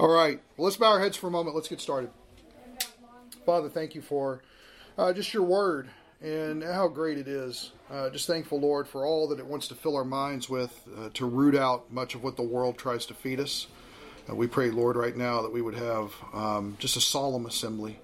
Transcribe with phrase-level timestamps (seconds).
[0.00, 1.56] All right, well, let's bow our heads for a moment.
[1.56, 2.10] Let's get started.
[3.44, 4.42] Father, thank you for
[4.96, 5.90] uh, just your word
[6.22, 7.72] and how great it is.
[7.90, 11.08] Uh, just thankful, Lord, for all that it wants to fill our minds with uh,
[11.14, 13.66] to root out much of what the world tries to feed us.
[14.30, 17.98] Uh, we pray, Lord, right now that we would have um, just a solemn assembly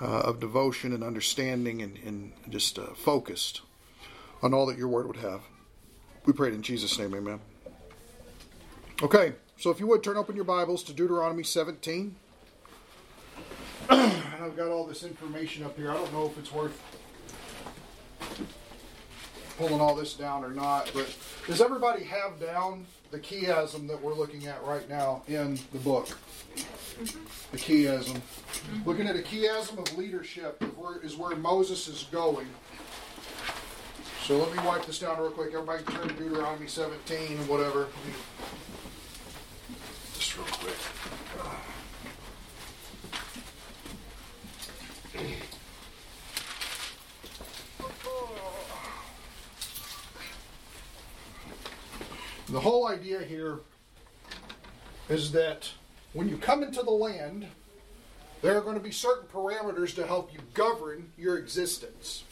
[0.00, 3.60] uh, of devotion and understanding and, and just uh, focused
[4.42, 5.42] on all that your word would have.
[6.26, 7.38] We pray it in Jesus' name, amen.
[9.00, 12.16] Okay, so if you would turn open your Bibles to Deuteronomy 17.
[13.90, 15.90] I've got all this information up here.
[15.90, 16.80] I don't know if it's worth
[19.58, 21.14] pulling all this down or not, but
[21.46, 26.06] does everybody have down the chiasm that we're looking at right now in the book?
[26.08, 27.52] Mm-hmm.
[27.52, 28.14] The chiasm.
[28.14, 28.88] Mm-hmm.
[28.88, 32.46] Looking at a chiasm of leadership is where, is where Moses is going.
[34.24, 35.52] So let me wipe this down real quick.
[35.52, 37.88] Everybody turn to Deuteronomy 17 and whatever.
[40.40, 40.76] Real quick.
[52.48, 53.58] The whole idea here
[55.08, 55.70] is that
[56.14, 57.46] when you come into the land,
[58.42, 62.24] there are going to be certain parameters to help you govern your existence.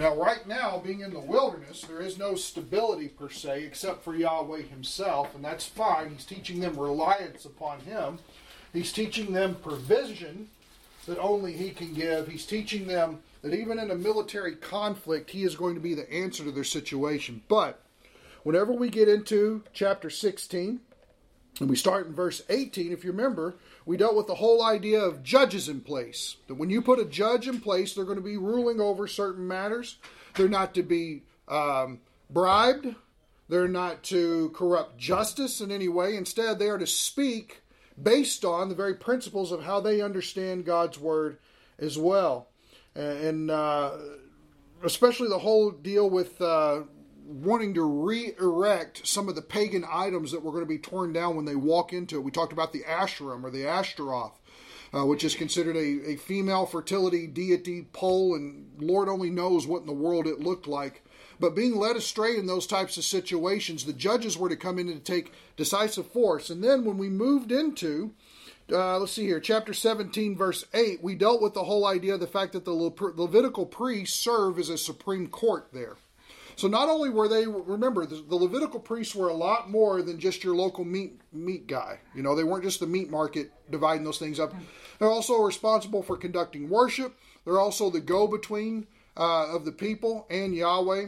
[0.00, 4.14] Now, right now, being in the wilderness, there is no stability per se except for
[4.14, 6.08] Yahweh Himself, and that's fine.
[6.08, 8.18] He's teaching them reliance upon Him.
[8.72, 10.48] He's teaching them provision
[11.04, 12.28] that only He can give.
[12.28, 16.10] He's teaching them that even in a military conflict, He is going to be the
[16.10, 17.42] answer to their situation.
[17.46, 17.78] But
[18.42, 20.80] whenever we get into chapter 16,
[21.58, 25.00] and we start in verse 18, if you remember, we dealt with the whole idea
[25.00, 26.36] of judges in place.
[26.46, 29.46] That when you put a judge in place, they're going to be ruling over certain
[29.46, 29.98] matters.
[30.34, 32.94] They're not to be um, bribed,
[33.48, 36.16] they're not to corrupt justice in any way.
[36.16, 37.62] Instead, they are to speak
[38.00, 41.38] based on the very principles of how they understand God's word
[41.78, 42.48] as well.
[42.94, 43.98] And uh,
[44.82, 46.40] especially the whole deal with.
[46.40, 46.82] Uh,
[47.24, 51.36] wanting to re-erect some of the pagan items that were going to be torn down
[51.36, 52.22] when they walk into it.
[52.22, 54.38] We talked about the Asherim or the Ashtaroth,
[54.94, 59.82] uh, which is considered a, a female fertility deity pole, and Lord only knows what
[59.82, 61.04] in the world it looked like.
[61.38, 64.88] But being led astray in those types of situations, the judges were to come in
[64.88, 66.50] and take decisive force.
[66.50, 68.12] And then when we moved into
[68.72, 72.20] uh, let's see here, chapter 17, verse 8, we dealt with the whole idea of
[72.20, 75.96] the fact that the Le- Levitical priests serve as a supreme court there.
[76.60, 80.20] So not only were they remember the, the, Levitical priests were a lot more than
[80.20, 82.00] just your local meat meat guy.
[82.14, 84.52] You know, they weren't just the meat market dividing those things up.
[84.98, 87.18] They're also responsible for conducting worship.
[87.46, 91.06] They're also the go between uh, of the people and Yahweh.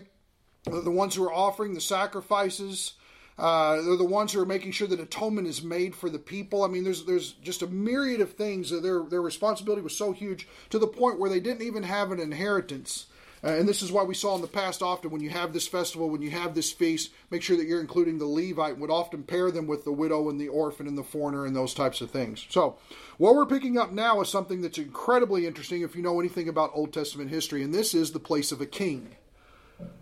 [0.64, 2.94] They're the ones who are offering the sacrifices.
[3.36, 6.64] Uh, they're the ones who are making sure that atonement is made for the people.
[6.64, 8.70] I mean, there's there's just a myriad of things.
[8.70, 12.20] Their their responsibility was so huge to the point where they didn't even have an
[12.20, 13.08] inheritance
[13.44, 15.66] uh, and this is why we saw in the past often when you have this
[15.66, 19.24] festival, when you have this feast, make sure that you're including the Levite, would often
[19.24, 22.10] pair them with the widow and the orphan and the foreigner and those types of
[22.10, 22.46] things.
[22.50, 22.78] So,
[23.18, 26.70] what we're picking up now is something that's incredibly interesting if you know anything about
[26.72, 29.16] Old Testament history, and this is the place of a king.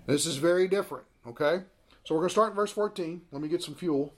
[0.06, 1.62] This is very different, okay?
[2.04, 3.22] So, we're going to start in verse 14.
[3.32, 4.12] Let me get some fuel.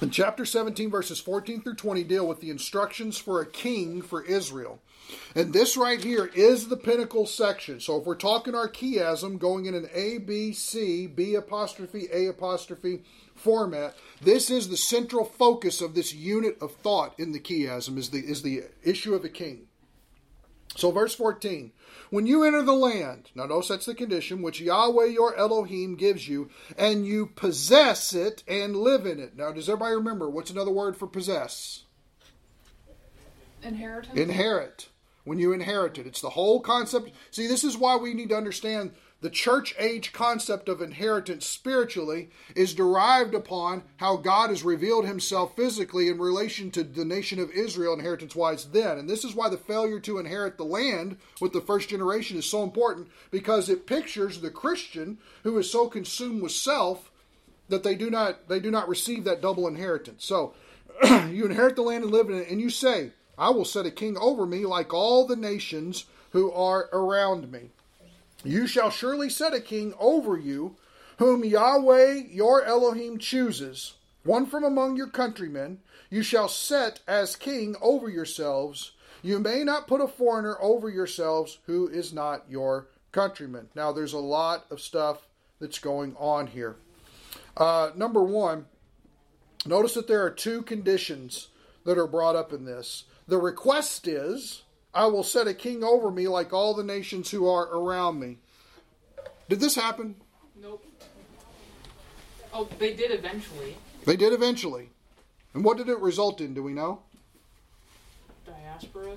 [0.00, 4.24] In chapter 17, verses 14 through 20 deal with the instructions for a king for
[4.24, 4.80] Israel.
[5.34, 7.80] And this right here is the pinnacle section.
[7.80, 12.26] So if we're talking our chiasm going in an A, B, C, B apostrophe, A
[12.26, 13.02] apostrophe
[13.34, 18.10] format, this is the central focus of this unit of thought in the chiasm is
[18.10, 19.66] the, is the issue of a king.
[20.76, 21.72] So verse 14,
[22.10, 26.28] when you enter the land, now notice that's the condition, which Yahweh your Elohim gives
[26.28, 29.36] you, and you possess it and live in it.
[29.36, 31.84] Now does everybody remember what's another word for possess?
[33.62, 34.18] Inheritance.
[34.18, 34.88] Inherit
[35.24, 36.06] when you inherit it.
[36.06, 37.10] It's the whole concept.
[37.30, 38.92] See, this is why we need to understand
[39.24, 45.56] the church age concept of inheritance spiritually is derived upon how God has revealed himself
[45.56, 48.98] physically in relation to the nation of Israel inheritance wise then.
[48.98, 52.44] And this is why the failure to inherit the land with the first generation is
[52.44, 57.10] so important because it pictures the Christian who is so consumed with self
[57.70, 60.22] that they do not they do not receive that double inheritance.
[60.22, 60.52] So
[61.30, 63.90] you inherit the land and live in it and you say, I will set a
[63.90, 67.70] king over me like all the nations who are around me.
[68.44, 70.76] You shall surely set a king over you,
[71.18, 75.80] whom Yahweh your Elohim chooses, one from among your countrymen.
[76.10, 78.92] You shall set as king over yourselves.
[79.22, 83.68] You may not put a foreigner over yourselves who is not your countryman.
[83.74, 85.26] Now, there's a lot of stuff
[85.60, 86.76] that's going on here.
[87.56, 88.66] Uh, number one,
[89.66, 91.48] Notice that there are two conditions
[91.84, 93.04] that are brought up in this.
[93.26, 94.62] The request is,
[94.94, 98.38] I will set a king over me like all the nations who are around me.
[99.48, 100.14] Did this happen?
[100.60, 100.84] Nope.
[102.52, 103.76] Oh, they did eventually.
[104.04, 104.90] They did eventually.
[105.52, 106.54] And what did it result in?
[106.54, 107.00] Do we know?
[108.46, 109.16] Diaspora.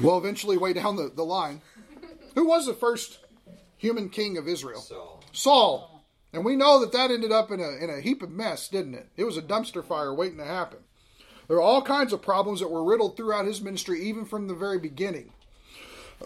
[0.00, 1.60] Well, eventually, way down the, the line.
[2.34, 3.18] Who was the first
[3.76, 4.80] human king of Israel?
[4.80, 5.22] Saul.
[5.32, 6.04] Saul.
[6.32, 8.94] And we know that that ended up in a, in a heap of mess, didn't
[8.94, 9.08] it?
[9.16, 10.78] It was a dumpster fire waiting to happen.
[11.50, 14.54] There are all kinds of problems that were riddled throughout his ministry, even from the
[14.54, 15.32] very beginning.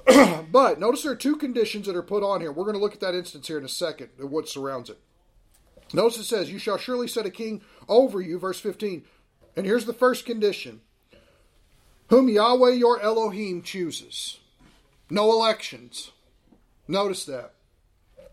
[0.52, 2.52] but notice there are two conditions that are put on here.
[2.52, 4.98] We're going to look at that instance here in a second, what surrounds it.
[5.94, 9.02] Notice it says, You shall surely set a king over you, verse 15.
[9.56, 10.82] And here's the first condition
[12.08, 14.40] whom Yahweh your Elohim chooses.
[15.08, 16.10] No elections.
[16.86, 17.54] Notice that.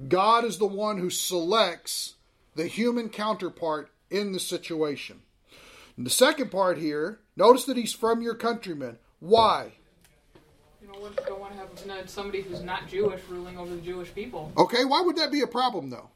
[0.10, 2.16] God is the one who selects
[2.56, 5.22] the human counterpart in the situation.
[6.02, 8.98] And the second part here, notice that he's from your countrymen.
[9.20, 9.74] Why?
[10.82, 14.12] You know, what- don't want to have somebody who's not Jewish ruling over the Jewish
[14.16, 16.10] people Okay, why would that be a problem though?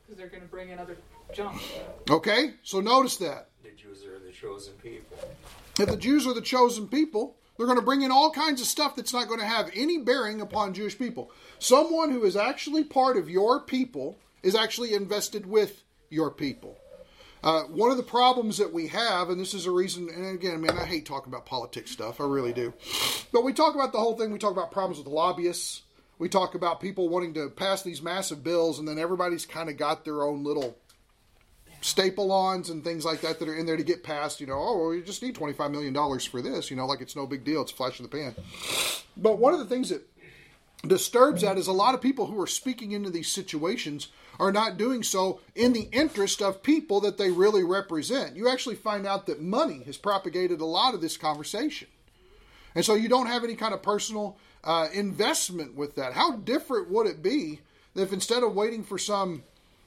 [0.00, 0.96] because they're going to bring in other
[1.34, 1.60] junk.
[2.08, 3.50] Okay, so notice that.
[3.62, 5.18] The Jews are the chosen people.
[5.78, 8.66] If the Jews are the chosen people, they're going to bring in all kinds of
[8.66, 11.30] stuff that's not going to have any bearing upon Jewish people.
[11.58, 16.78] Someone who is actually part of your people is actually invested with your people.
[17.46, 20.60] Uh, one of the problems that we have, and this is a reason, and again,
[20.60, 22.74] man, I hate talking about politics stuff, I really do.
[23.32, 25.82] But we talk about the whole thing, we talk about problems with lobbyists,
[26.18, 29.76] we talk about people wanting to pass these massive bills, and then everybody's kind of
[29.76, 30.76] got their own little
[31.82, 34.40] staple ons and things like that that are in there to get passed.
[34.40, 37.14] You know, oh, well, you just need $25 million for this, you know, like it's
[37.14, 38.34] no big deal, it's flash in the pan.
[39.16, 40.02] But one of the things that
[40.84, 44.08] disturbs that is a lot of people who are speaking into these situations
[44.38, 48.36] are not doing so in the interest of people that they really represent.
[48.36, 51.88] You actually find out that money has propagated a lot of this conversation.
[52.74, 56.12] And so you don't have any kind of personal uh, investment with that.
[56.12, 57.60] How different would it be
[57.94, 59.42] if instead of waiting for some,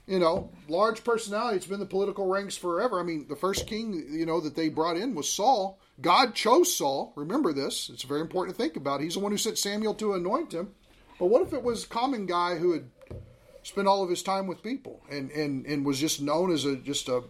[0.07, 2.99] you know, large personality, it's been the political ranks forever.
[2.99, 5.79] I mean, the first king, you know, that they brought in was Saul.
[6.01, 7.13] God chose Saul.
[7.15, 7.89] Remember this.
[7.89, 9.01] It's very important to think about.
[9.01, 10.69] He's the one who sent Samuel to anoint him.
[11.19, 12.89] But what if it was a common guy who had
[13.63, 16.77] spent all of his time with people and, and, and was just known as a
[16.77, 17.23] just a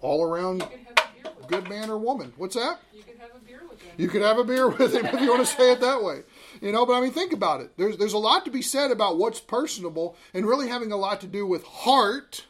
[0.00, 2.32] all around You could have a beer with good man or woman?
[2.36, 2.80] What's that?
[2.92, 3.92] You could have a beer with him.
[3.96, 6.22] You could have a beer with him if you want to say it that way.
[6.60, 7.72] You know, but I mean, think about it.
[7.76, 11.20] There's there's a lot to be said about what's personable and really having a lot
[11.20, 12.44] to do with heart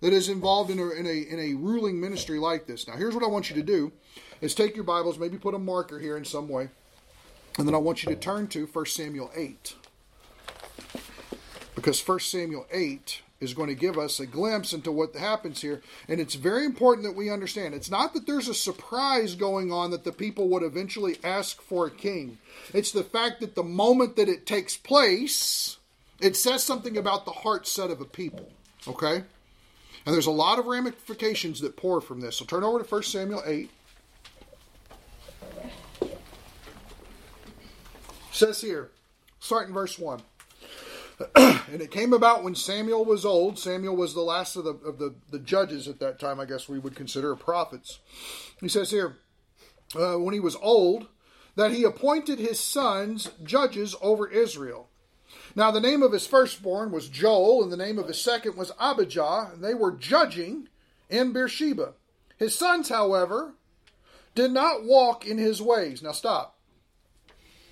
[0.00, 2.88] that is involved in a in a in a ruling ministry like this.
[2.88, 3.92] Now, here's what I want you to do:
[4.42, 6.68] is take your Bibles, maybe put a marker here in some way,
[7.56, 9.74] and then I want you to turn to 1 Samuel eight,
[11.74, 15.82] because 1 Samuel eight is going to give us a glimpse into what happens here.
[16.08, 17.74] And it's very important that we understand.
[17.74, 21.86] It's not that there's a surprise going on that the people would eventually ask for
[21.86, 22.38] a king.
[22.72, 25.76] It's the fact that the moment that it takes place,
[26.20, 28.48] it says something about the heart set of a people.
[28.86, 29.24] Okay?
[30.06, 32.36] And there's a lot of ramifications that pour from this.
[32.36, 33.70] So turn over to 1 Samuel 8.
[38.32, 38.90] Says here,
[39.38, 40.22] starting verse 1.
[41.36, 43.58] and it came about when Samuel was old.
[43.58, 46.68] Samuel was the last of the of the, the judges at that time, I guess
[46.68, 48.00] we would consider prophets.
[48.60, 49.18] He says here,
[49.94, 51.06] uh, when he was old,
[51.54, 54.88] that he appointed his sons judges over Israel.
[55.54, 58.72] Now the name of his firstborn was Joel, and the name of his second was
[58.80, 60.68] Abijah, and they were judging
[61.08, 61.92] in Beersheba.
[62.38, 63.54] His sons, however,
[64.34, 66.02] did not walk in his ways.
[66.02, 66.58] Now stop.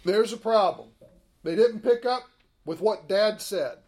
[0.05, 0.89] There's a problem.
[1.43, 2.25] They didn't pick up
[2.65, 3.79] with what dad said.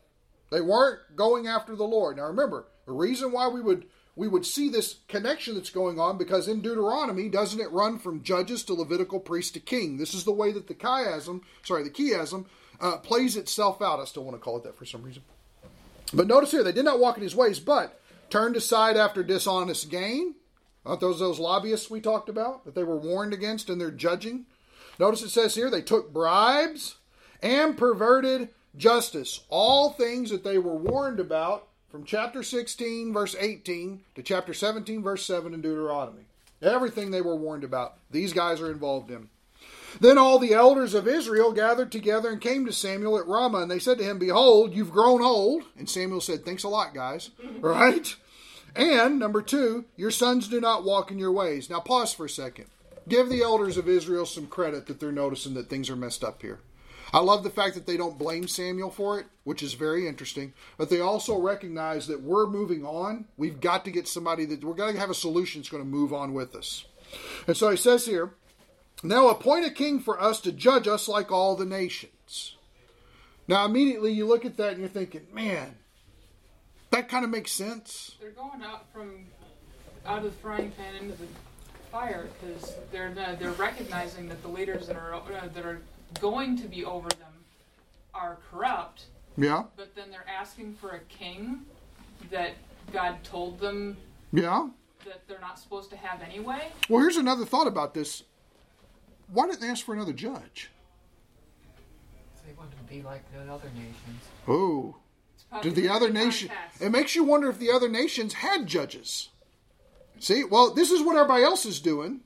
[0.51, 2.17] They weren't going after the Lord.
[2.17, 6.19] Now remember, the reason why we would we would see this connection that's going on
[6.19, 9.97] because in Deuteronomy, doesn't it run from judges to Levitical priest to king?
[9.97, 12.45] This is the way that the chiasm, sorry, the chiasm
[12.79, 14.01] uh, plays itself out.
[14.01, 15.23] I still want to call it that for some reason.
[16.13, 19.91] But notice here, they did not walk in his ways, but turned aside after dishonest
[19.91, 20.35] gain.
[20.85, 24.47] Aren't those those lobbyists we talked about that they were warned against in their judging?
[24.99, 26.97] Notice it says here they took bribes
[27.43, 29.41] and perverted justice.
[29.49, 35.03] All things that they were warned about from chapter 16, verse 18 to chapter 17,
[35.03, 36.23] verse 7 in Deuteronomy.
[36.63, 39.29] Everything they were warned about, these guys are involved in.
[40.01, 43.71] Then all the elders of Israel gathered together and came to Samuel at Ramah, and
[43.71, 45.65] they said to him, Behold, you've grown old.
[45.77, 47.31] And Samuel said, Thanks a lot, guys.
[47.61, 48.17] Right?
[48.75, 51.69] And number two, your sons do not walk in your ways.
[51.69, 52.67] Now pause for a second.
[53.09, 56.43] Give the elders of Israel some credit that they're noticing that things are messed up
[56.43, 56.61] here.
[57.13, 60.55] I love the fact that they don't blame Samuel for it, which is very interesting.
[60.79, 63.27] But they also recognize that we're moving on.
[63.37, 65.89] We've got to get somebody that we're going to have a solution that's going to
[65.89, 66.87] move on with us.
[67.47, 68.33] And so he says here,
[69.03, 72.57] now appoint a king for us to judge us like all the nations.
[73.49, 75.77] Now, immediately you look at that and you're thinking, man,
[76.91, 78.17] that kind of makes sense.
[78.21, 79.27] They're going out from
[80.07, 81.27] out of the frying pan into the
[81.93, 85.21] fire because they're they're recognizing that the leaders that are uh,
[85.53, 85.81] that are
[86.21, 87.29] going to be over them
[88.15, 89.05] are corrupt.
[89.37, 89.65] Yeah.
[89.77, 91.61] But then they're asking for a king
[92.31, 92.53] that
[92.93, 93.97] God told them
[94.33, 94.69] Yeah.
[95.05, 96.69] that they're not supposed to have anyway.
[96.89, 98.25] Well, here's another thought about this.
[99.29, 100.71] Why didn't they ask for another judge?
[102.47, 104.23] They wanted to be like the other nations.
[104.47, 104.97] Oh.
[105.35, 106.51] It's probably Did the other a nation?
[106.81, 109.31] It makes you wonder if the other nations had judges.
[110.23, 112.21] See, well, this is what everybody else is doing.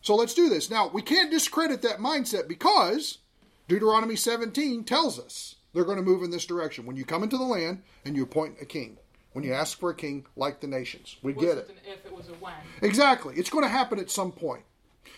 [0.00, 0.68] So let's do this.
[0.68, 3.18] Now, we can't discredit that mindset because
[3.68, 6.86] Deuteronomy 17 tells us they're going to move in this direction.
[6.86, 8.98] When you come into the land and you appoint a king,
[9.32, 11.70] when you ask for a king like the nations, we get Wasn't it.
[11.70, 12.54] an if, it was a when.
[12.82, 13.36] Exactly.
[13.36, 14.64] It's going to happen at some point.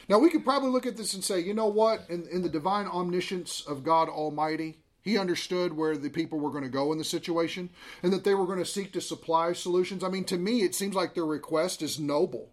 [0.07, 2.05] Now, we could probably look at this and say, you know what?
[2.11, 6.63] In, in the divine omniscience of God Almighty, He understood where the people were going
[6.63, 7.71] to go in the situation
[8.03, 10.05] and that they were going to seek to supply solutions.
[10.05, 12.51] I mean, to me, it seems like their request is noble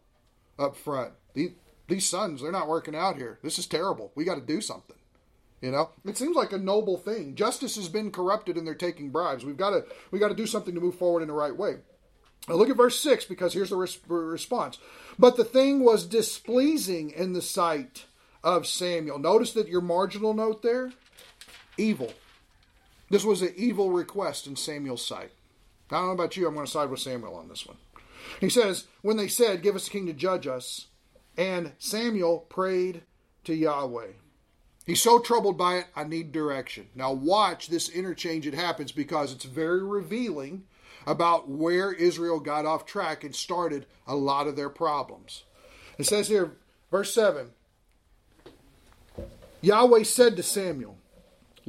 [0.57, 1.13] up front.
[1.33, 1.51] These,
[1.87, 3.39] these sons, they're not working out here.
[3.43, 4.11] This is terrible.
[4.15, 4.95] We got to do something.
[5.61, 7.35] You know, it seems like a noble thing.
[7.35, 9.43] Justice has been corrupted, and they're taking bribes.
[9.43, 11.79] We've got to we got to do something to move forward in the right way.
[12.47, 14.77] Now look at verse 6 because here's the res- response.
[15.19, 18.05] But the thing was displeasing in the sight
[18.41, 19.19] of Samuel.
[19.19, 20.93] Notice that your marginal note there
[21.77, 22.13] evil.
[23.09, 25.31] This was an evil request in Samuel's sight.
[25.91, 27.77] I don't know about you, I'm going to side with Samuel on this one.
[28.39, 30.87] He says, When they said, Give us a king to judge us,
[31.37, 33.01] and Samuel prayed
[33.45, 34.11] to Yahweh.
[34.85, 36.87] He's so troubled by it, I need direction.
[36.95, 40.63] Now, watch this interchange it happens because it's very revealing
[41.05, 45.43] about where Israel got off track and started a lot of their problems.
[45.97, 46.53] It says here,
[46.91, 47.51] verse 7
[49.61, 50.97] Yahweh said to Samuel,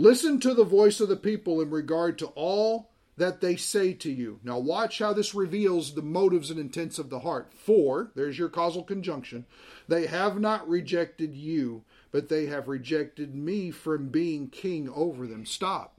[0.00, 2.88] Listen to the voice of the people in regard to all
[3.18, 4.40] that they say to you.
[4.42, 7.52] Now, watch how this reveals the motives and intents of the heart.
[7.52, 9.44] For, there's your causal conjunction,
[9.88, 15.44] they have not rejected you, but they have rejected me from being king over them.
[15.44, 15.98] Stop.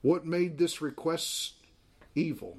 [0.00, 1.56] What made this request
[2.14, 2.56] evil?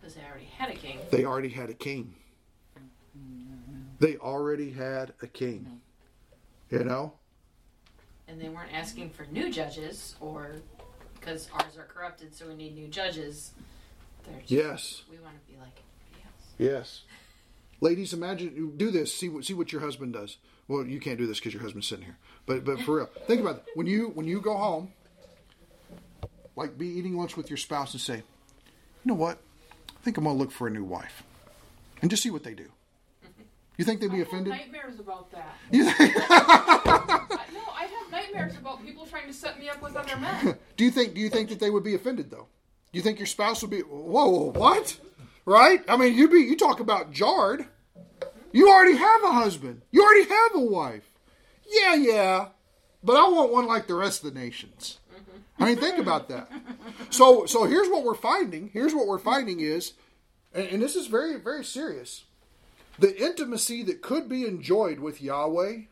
[0.00, 1.00] Because they already had a king.
[1.10, 2.14] They already had a king.
[3.98, 5.80] They already had a king.
[6.70, 7.17] You know?
[8.28, 10.56] And they weren't asking for new judges or
[11.18, 13.52] because ours are corrupted, so we need new judges.
[14.24, 15.02] They're just, Yes.
[15.10, 15.82] We want to be like
[16.12, 16.46] everybody else.
[16.58, 17.02] Yes.
[17.80, 19.14] Ladies, imagine do this.
[19.14, 20.36] See what see what your husband does.
[20.66, 22.18] Well, you can't do this because your husband's sitting here.
[22.44, 23.64] But but for real, think about it.
[23.74, 24.92] When you when you go home,
[26.56, 28.22] like be eating lunch with your spouse and say, you
[29.04, 29.38] know what?
[29.90, 31.22] I think I'm gonna look for a new wife,
[32.02, 32.66] and just see what they do.
[33.76, 34.50] You think they'd be I have offended?
[34.52, 35.54] nightmares about that.
[35.70, 36.16] You think-
[38.38, 40.56] About people trying to set me up with other men.
[40.76, 42.46] do you think do you think that they would be offended though?
[42.92, 44.98] Do you think your spouse would be whoa what?
[45.44, 45.82] Right?
[45.88, 47.66] I mean, you be you talk about jarred.
[48.52, 49.82] You already have a husband.
[49.90, 51.10] You already have a wife.
[51.68, 52.48] Yeah, yeah.
[53.02, 54.98] But I want one like the rest of the nations.
[55.58, 56.50] I mean, think about that.
[57.10, 58.70] So, so here's what we're finding.
[58.72, 59.94] Here's what we're finding is,
[60.54, 62.24] and, and this is very, very serious.
[62.98, 65.82] The intimacy that could be enjoyed with Yahweh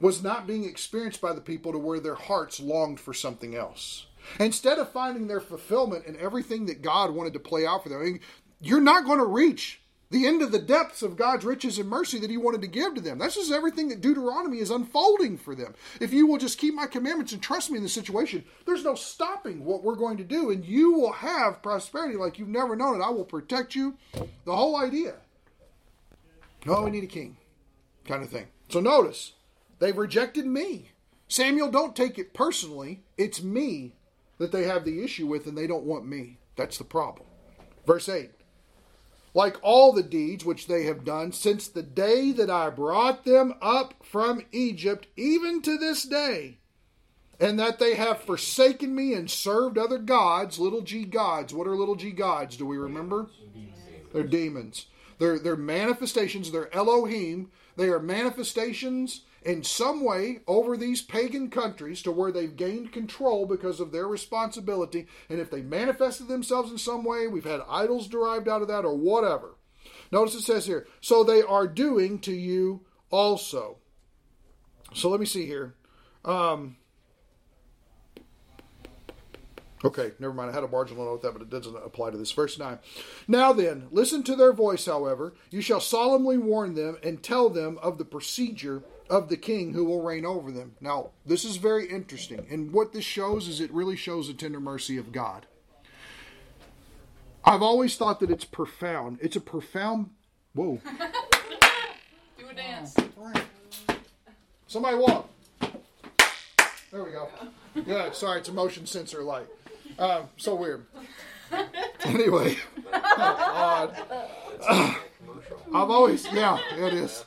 [0.00, 4.06] was not being experienced by the people to where their hearts longed for something else.
[4.40, 8.00] Instead of finding their fulfillment in everything that God wanted to play out for them,
[8.00, 8.20] I mean,
[8.60, 12.18] you're not going to reach the end of the depths of God's riches and mercy
[12.20, 13.18] that He wanted to give to them.
[13.18, 15.74] That's just everything that Deuteronomy is unfolding for them.
[16.00, 18.94] If you will just keep my commandments and trust me in the situation, there's no
[18.94, 23.00] stopping what we're going to do, and you will have prosperity like you've never known
[23.00, 23.04] it.
[23.04, 23.96] I will protect you.
[24.44, 25.14] The whole idea.
[26.66, 27.36] Oh, we need a king,
[28.06, 28.46] kind of thing.
[28.68, 29.32] So notice,
[29.84, 30.92] they've rejected me.
[31.28, 33.02] Samuel, don't take it personally.
[33.18, 33.96] It's me
[34.38, 36.38] that they have the issue with, and they don't want me.
[36.56, 37.26] That's the problem.
[37.86, 38.30] Verse 8
[39.34, 43.52] Like all the deeds which they have done since the day that I brought them
[43.60, 46.56] up from Egypt, even to this day,
[47.38, 51.52] and that they have forsaken me and served other gods, little g gods.
[51.52, 52.56] What are little g gods?
[52.56, 53.28] Do we remember?
[54.14, 54.86] They're demons.
[55.18, 56.50] They're, they're manifestations.
[56.50, 57.50] They're Elohim.
[57.76, 63.46] They are manifestations in some way over these pagan countries to where they've gained control
[63.46, 65.06] because of their responsibility.
[65.28, 68.84] And if they manifested themselves in some way, we've had idols derived out of that
[68.84, 69.56] or whatever.
[70.10, 73.78] Notice it says here, so they are doing to you also.
[74.94, 75.74] So let me see here.
[76.24, 76.76] Um,
[79.84, 80.50] Okay, never mind.
[80.50, 82.32] I had a marginal note with that, but it doesn't apply to this.
[82.32, 82.78] Verse 9.
[83.28, 85.34] Now then, listen to their voice, however.
[85.50, 89.84] You shall solemnly warn them and tell them of the procedure of the king who
[89.84, 90.74] will reign over them.
[90.80, 92.46] Now, this is very interesting.
[92.50, 95.46] And what this shows is it really shows the tender mercy of God.
[97.44, 99.18] I've always thought that it's profound.
[99.20, 100.10] It's a profound.
[100.54, 100.80] Whoa.
[102.38, 102.96] Do a dance.
[104.66, 105.28] Somebody walk.
[106.90, 107.28] There we go.
[107.86, 109.46] Yeah, sorry, it's a motion sensor light.
[109.98, 110.86] Uh, so weird.
[112.04, 112.56] Anyway,
[112.92, 113.96] odd.
[114.68, 114.98] I've
[115.72, 117.24] always, yeah, it is.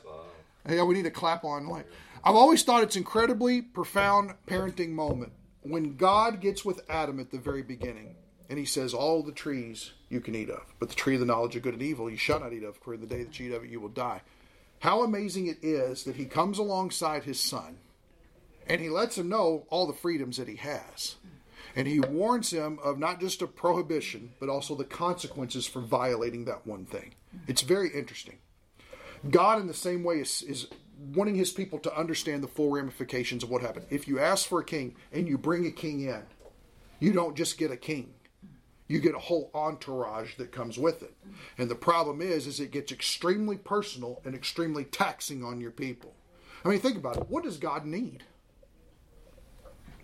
[0.68, 1.86] Yeah, we need a clap on light.
[2.22, 5.32] I've always thought it's incredibly profound parenting moment
[5.62, 8.16] when God gets with Adam at the very beginning
[8.50, 11.26] and he says, All the trees you can eat of, but the tree of the
[11.26, 13.38] knowledge of good and evil you shall not eat of, for in the day that
[13.38, 14.22] you eat of it you will die.
[14.80, 17.78] How amazing it is that he comes alongside his son
[18.66, 21.16] and he lets him know all the freedoms that he has.
[21.74, 26.44] And he warns him of not just a prohibition, but also the consequences for violating
[26.44, 27.14] that one thing.
[27.46, 28.38] It's very interesting.
[29.30, 30.68] God, in the same way, is, is
[31.14, 33.86] wanting his people to understand the full ramifications of what happened.
[33.90, 36.22] If you ask for a king and you bring a king in,
[37.00, 38.14] you don't just get a king.
[38.88, 41.14] You get a whole entourage that comes with it.
[41.58, 46.14] And the problem is, is it gets extremely personal and extremely taxing on your people.
[46.64, 47.28] I mean, think about it.
[47.28, 48.24] What does God need?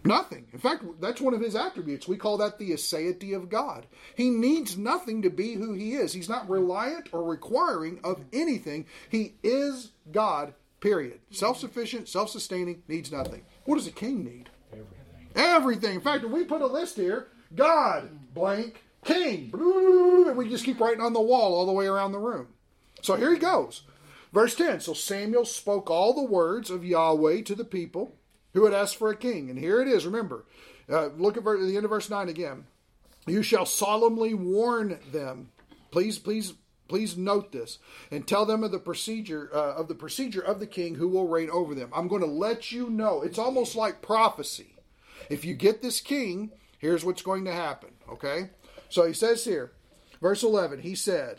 [0.04, 0.46] Nothing.
[0.52, 2.06] In fact, that's one of his attributes.
[2.06, 3.87] We call that the aseity of God.
[4.14, 6.12] He needs nothing to be who he is.
[6.12, 8.84] He's not reliant or requiring of anything.
[9.08, 11.20] He is God, period.
[11.30, 13.46] Self sufficient, self sustaining, needs nothing.
[13.64, 14.50] What does a king need?
[14.73, 15.37] Everything.
[15.37, 15.94] Everything.
[15.94, 20.80] In fact, if we put a list here God, blank, king, and we just keep
[20.80, 22.49] writing on the wall all the way around the room.
[23.00, 23.82] So here he goes.
[24.32, 28.16] Verse 10 So Samuel spoke all the words of Yahweh to the people
[28.54, 29.50] who had asked for a king.
[29.50, 30.06] And here it is.
[30.06, 30.46] Remember,
[30.90, 32.64] uh, look at the end of verse 9 again.
[33.26, 35.50] You shall solemnly warn them.
[35.90, 36.54] Please, please,
[36.88, 37.78] please note this
[38.11, 41.29] and tell them of the procedure uh, of the procedure of the king who will
[41.29, 41.90] reign over them.
[41.94, 43.22] I'm going to let you know.
[43.22, 44.76] It's almost like prophecy.
[45.31, 47.90] If you get this king, here's what's going to happen.
[48.11, 48.50] Okay?
[48.88, 49.72] So he says here,
[50.20, 51.38] verse 11, he said,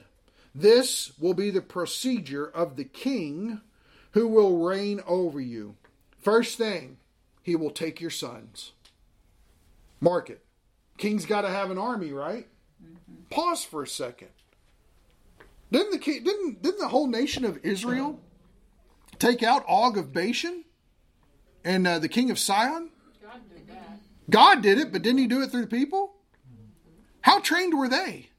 [0.53, 3.61] This will be the procedure of the king
[4.11, 5.75] who will reign over you.
[6.19, 6.97] First thing,
[7.45, 8.71] he will take your sons.
[10.01, 10.43] Mark it.
[10.97, 12.47] King's got to have an army, right?
[12.83, 13.25] Mm-hmm.
[13.29, 14.29] Pause for a second.
[15.71, 18.19] Didn't the king, didn't didn't the whole nation of Israel
[19.19, 20.63] take out Og of Bashan
[21.63, 22.89] and uh, the king of Sihon?
[23.21, 23.99] God did that.
[24.27, 26.15] God did it, but didn't He do it through the people?
[27.21, 28.29] How trained were they?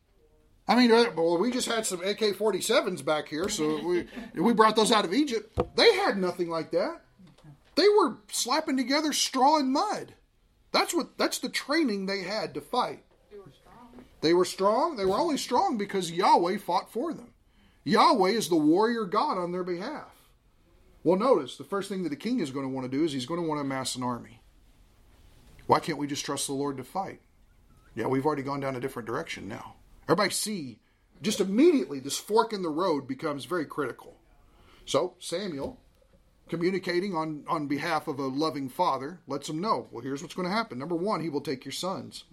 [0.66, 4.74] I mean, uh, well, we just had some AK-47s back here, so we we brought
[4.74, 5.56] those out of Egypt.
[5.76, 7.02] They had nothing like that.
[7.76, 10.14] They were slapping together straw and mud.
[10.72, 13.04] That's what that's the training they had to fight.
[13.30, 14.04] They were strong.
[14.20, 14.96] They were strong.
[14.96, 17.32] They were only strong because Yahweh fought for them.
[17.84, 20.10] Yahweh is the warrior God on their behalf.
[21.04, 23.12] Well, notice the first thing that the king is going to want to do is
[23.12, 24.42] he's going to want to amass an army.
[25.66, 27.20] Why can't we just trust the Lord to fight?
[27.94, 29.76] Yeah, we've already gone down a different direction now.
[30.04, 30.80] Everybody see,
[31.22, 34.16] just immediately this fork in the road becomes very critical.
[34.84, 35.78] So Samuel
[36.48, 40.48] communicating on, on behalf of a loving father, lets him know, well, here's what's going
[40.48, 40.78] to happen.
[40.78, 42.24] Number one, he will take your sons,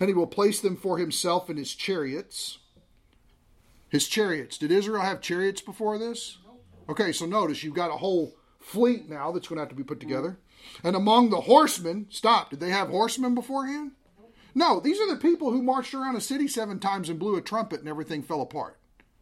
[0.00, 2.58] and he will place them for himself in his chariots.
[3.88, 4.58] His chariots.
[4.58, 6.38] Did Israel have chariots before this?
[6.88, 9.84] Okay, so notice you've got a whole fleet now that's going to have to be
[9.84, 10.38] put together.
[10.82, 13.92] And among the horsemen, stop, did they have horsemen beforehand?
[14.54, 17.42] No, these are the people who marched around a city seven times and blew a
[17.42, 18.78] trumpet and everything fell apart.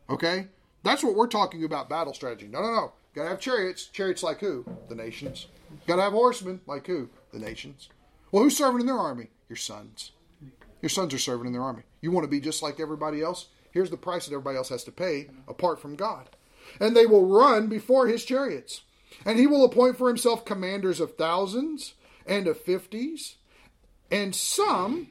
[0.09, 0.49] Okay?
[0.83, 2.47] That's what we're talking about battle strategy.
[2.47, 2.93] No, no, no.
[3.15, 3.87] Gotta have chariots.
[3.87, 4.65] Chariots like who?
[4.89, 5.47] The nations.
[5.87, 7.09] Gotta have horsemen like who?
[7.33, 7.89] The nations.
[8.33, 9.29] Well, who's serving in their army?
[9.49, 10.13] Your sons.
[10.83, 11.83] Your sons are serving in their army.
[12.01, 13.47] You want to be just like everybody else?
[13.71, 16.29] Here's the price that everybody else has to pay apart from God.
[16.81, 18.83] And they will run before his chariots.
[19.25, 21.95] And he will appoint for himself commanders of thousands
[22.27, 23.37] and of fifties,
[24.11, 25.09] and some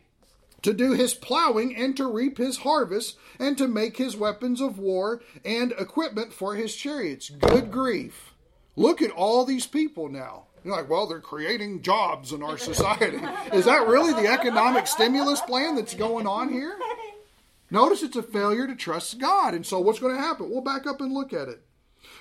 [0.64, 4.80] to do his plowing and to reap his harvest and to make his weapons of
[4.80, 7.30] war and equipment for his chariots.
[7.30, 8.34] Good grief.
[8.76, 10.46] Look at all these people now.
[10.64, 13.18] You're like, well, they're creating jobs in our society.
[13.54, 16.78] Is that really the economic stimulus plan that's going on here?
[17.70, 19.54] Notice it's a failure to trust God.
[19.54, 20.50] And so what's going to happen?
[20.50, 21.62] We'll back up and look at it.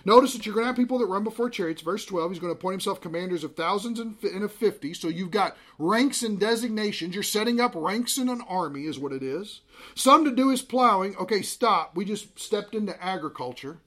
[0.05, 1.83] Notice that you're going to have people that run before chariots.
[1.83, 4.95] Verse 12, he's going to appoint himself commanders of thousands and of fifty.
[4.95, 7.14] So you've got ranks and designations.
[7.14, 9.61] You're setting up ranks in an army, is what it is.
[9.95, 11.16] Some to do his plowing.
[11.16, 11.97] Okay, stop.
[11.97, 13.79] We just stepped into agriculture.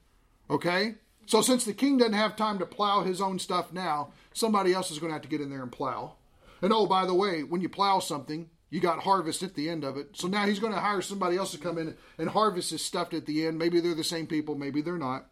[0.48, 0.94] Okay?
[1.26, 4.90] So since the king doesn't have time to plow his own stuff now, somebody else
[4.90, 6.14] is going to have to get in there and plow.
[6.62, 9.84] And oh, by the way, when you plow something, you got harvest at the end
[9.84, 10.10] of it.
[10.16, 13.12] So now he's going to hire somebody else to come in and harvest his stuff
[13.12, 13.58] at the end.
[13.58, 15.26] Maybe they're the same people, maybe they're not.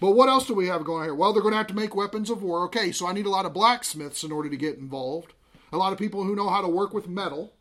[0.00, 1.14] But what else do we have going on here?
[1.14, 2.64] Well, they're going to have to make weapons of war.
[2.64, 5.32] Okay, so I need a lot of blacksmiths in order to get involved.
[5.72, 7.52] A lot of people who know how to work with metal.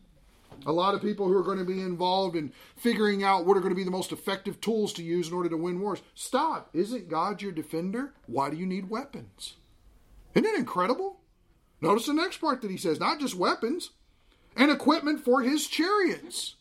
[0.66, 3.62] A lot of people who are going to be involved in figuring out what are
[3.62, 6.02] going to be the most effective tools to use in order to win wars.
[6.16, 6.70] Stop.
[6.74, 8.14] Isn't God your defender?
[8.26, 9.56] Why do you need weapons?
[10.34, 11.20] Isn't it incredible?
[11.80, 13.92] Notice the next part that he says not just weapons
[14.56, 16.56] and equipment for his chariots.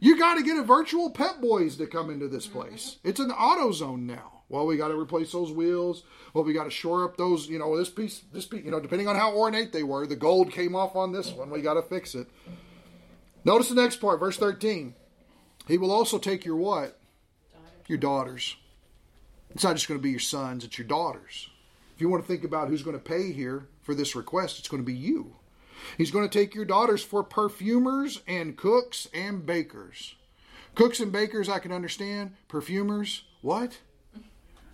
[0.00, 2.96] You got to get a virtual Pep Boys to come into this place.
[3.04, 4.41] It's an AutoZone now.
[4.52, 6.04] Well, we got to replace those wheels.
[6.34, 7.48] Well, we got to shore up those.
[7.48, 8.62] You know, this piece, this piece.
[8.62, 11.48] You know, depending on how ornate they were, the gold came off on this one.
[11.48, 12.26] We got to fix it.
[13.46, 14.94] Notice the next part, verse thirteen.
[15.66, 17.00] He will also take your what?
[17.88, 18.56] Your daughters.
[19.54, 21.48] It's not just going to be your sons; it's your daughters.
[21.94, 24.68] If you want to think about who's going to pay here for this request, it's
[24.68, 25.36] going to be you.
[25.96, 30.14] He's going to take your daughters for perfumers and cooks and bakers.
[30.74, 32.34] Cooks and bakers, I can understand.
[32.48, 33.78] Perfumers, what?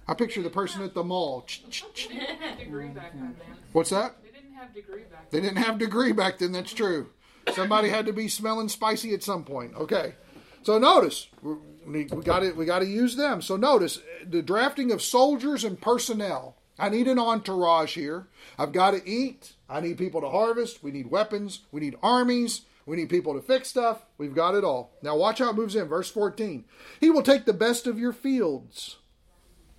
[0.08, 1.46] I picture the person at the mall.
[1.46, 3.56] They didn't have degree back then, man.
[3.72, 4.16] What's that?
[4.22, 5.42] They didn't have degree back then.
[5.42, 6.52] They didn't have degree back then.
[6.52, 7.10] That's true.
[7.54, 9.74] Somebody had to be smelling spicy at some point.
[9.76, 10.14] Okay.
[10.62, 13.42] So notice we we got to we got to use them.
[13.42, 16.56] So notice the drafting of soldiers and personnel.
[16.78, 18.28] I need an entourage here.
[18.58, 19.54] I've got to eat.
[19.68, 20.82] I need people to harvest.
[20.82, 21.62] We need weapons.
[21.72, 22.62] We need armies.
[22.86, 24.06] We need people to fix stuff.
[24.16, 24.92] We've got it all.
[25.02, 25.88] Now watch how it moves in.
[25.88, 26.64] Verse 14.
[27.00, 28.97] He will take the best of your fields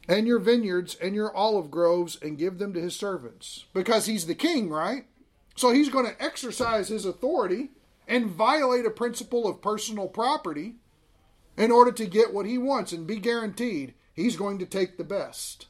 [0.09, 3.65] and your vineyards and your olive groves and give them to his servants.
[3.73, 5.05] Because he's the king, right?
[5.55, 7.69] So he's going to exercise his authority
[8.07, 10.75] and violate a principle of personal property
[11.55, 15.03] in order to get what he wants and be guaranteed he's going to take the
[15.03, 15.67] best.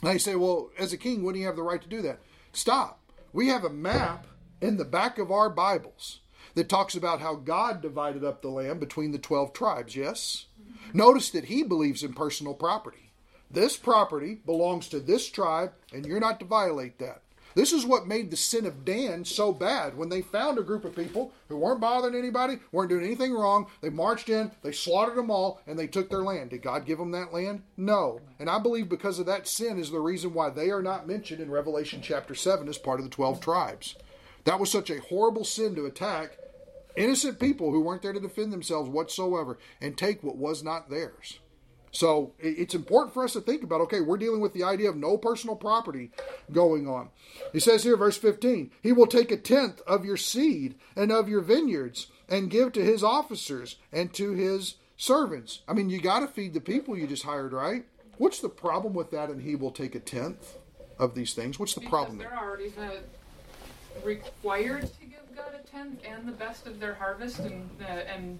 [0.00, 2.20] Now you say, well, as a king, wouldn't he have the right to do that?
[2.52, 3.00] Stop.
[3.32, 4.26] We have a map
[4.60, 6.20] in the back of our Bibles
[6.54, 10.46] that talks about how God divided up the land between the 12 tribes, yes?
[10.92, 13.09] Notice that he believes in personal property.
[13.50, 17.22] This property belongs to this tribe, and you're not to violate that.
[17.54, 19.96] This is what made the sin of Dan so bad.
[19.96, 23.66] When they found a group of people who weren't bothering anybody, weren't doing anything wrong,
[23.80, 26.50] they marched in, they slaughtered them all, and they took their land.
[26.50, 27.62] Did God give them that land?
[27.76, 28.20] No.
[28.38, 31.40] And I believe because of that sin is the reason why they are not mentioned
[31.40, 33.96] in Revelation chapter 7 as part of the 12 tribes.
[34.44, 36.38] That was such a horrible sin to attack
[36.96, 41.40] innocent people who weren't there to defend themselves whatsoever and take what was not theirs.
[41.92, 44.96] So it's important for us to think about okay, we're dealing with the idea of
[44.96, 46.10] no personal property
[46.52, 47.08] going on.
[47.52, 51.28] He says here, verse 15, He will take a tenth of your seed and of
[51.28, 55.62] your vineyards and give to His officers and to His servants.
[55.66, 57.84] I mean, you got to feed the people you just hired, right?
[58.18, 59.28] What's the problem with that?
[59.28, 60.56] And He will take a tenth
[60.98, 61.58] of these things.
[61.58, 62.90] What's the Because problem they're already uh,
[64.04, 68.38] required to give God a tenth and the best of their harvest and uh, and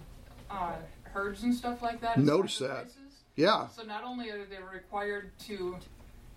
[0.49, 2.17] uh, herds and stuff like that.
[2.17, 2.91] Notice that.
[2.91, 3.00] sacrifices.
[3.35, 3.67] Yeah.
[3.69, 5.77] So not only are they required to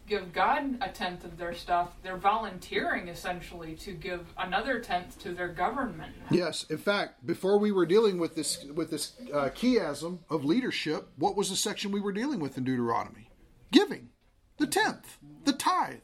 [0.07, 5.33] give God a tenth of their stuff, they're volunteering essentially to give another tenth to
[5.33, 6.15] their government.
[6.31, 11.09] Yes, in fact, before we were dealing with this with this uh, chiasm of leadership,
[11.17, 13.31] what was the section we were dealing with in Deuteronomy?
[13.71, 14.11] Giving,
[14.59, 16.01] the tenth, the tithe,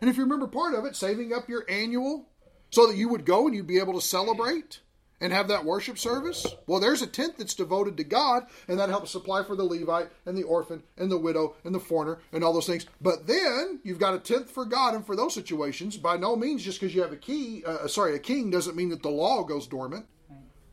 [0.00, 2.28] and if you remember part of it, saving up your annual,
[2.70, 4.80] so that you would go and you'd be able to celebrate
[5.22, 6.44] and have that worship service.
[6.66, 10.10] Well, there's a tenth that's devoted to God, and that helps supply for the Levite
[10.26, 12.86] and the orphan and the widow and the foreigner and all those things.
[13.00, 16.64] But then you've got a tenth for God, and for those situations, by no means
[16.64, 19.44] just because you have a key, uh, sorry, a king doesn't mean that the law
[19.44, 20.06] goes dormant.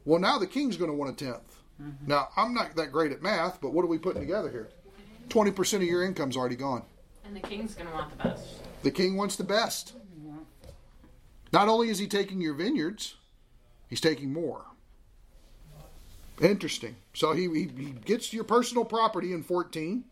[0.04, 1.42] Well, now the king's going to want a 10th
[2.08, 4.70] Now I'm not that great at math, but what are we putting together here?
[5.30, 6.82] Twenty percent of your income's already gone.
[7.24, 8.44] And the king's gonna want the best.
[8.82, 9.94] The king wants the best.
[11.54, 13.16] Not only is he taking your vineyards,
[13.90, 14.66] he's taking more.
[16.42, 16.96] Interesting.
[17.14, 20.06] So he, he, he gets your personal property in 14.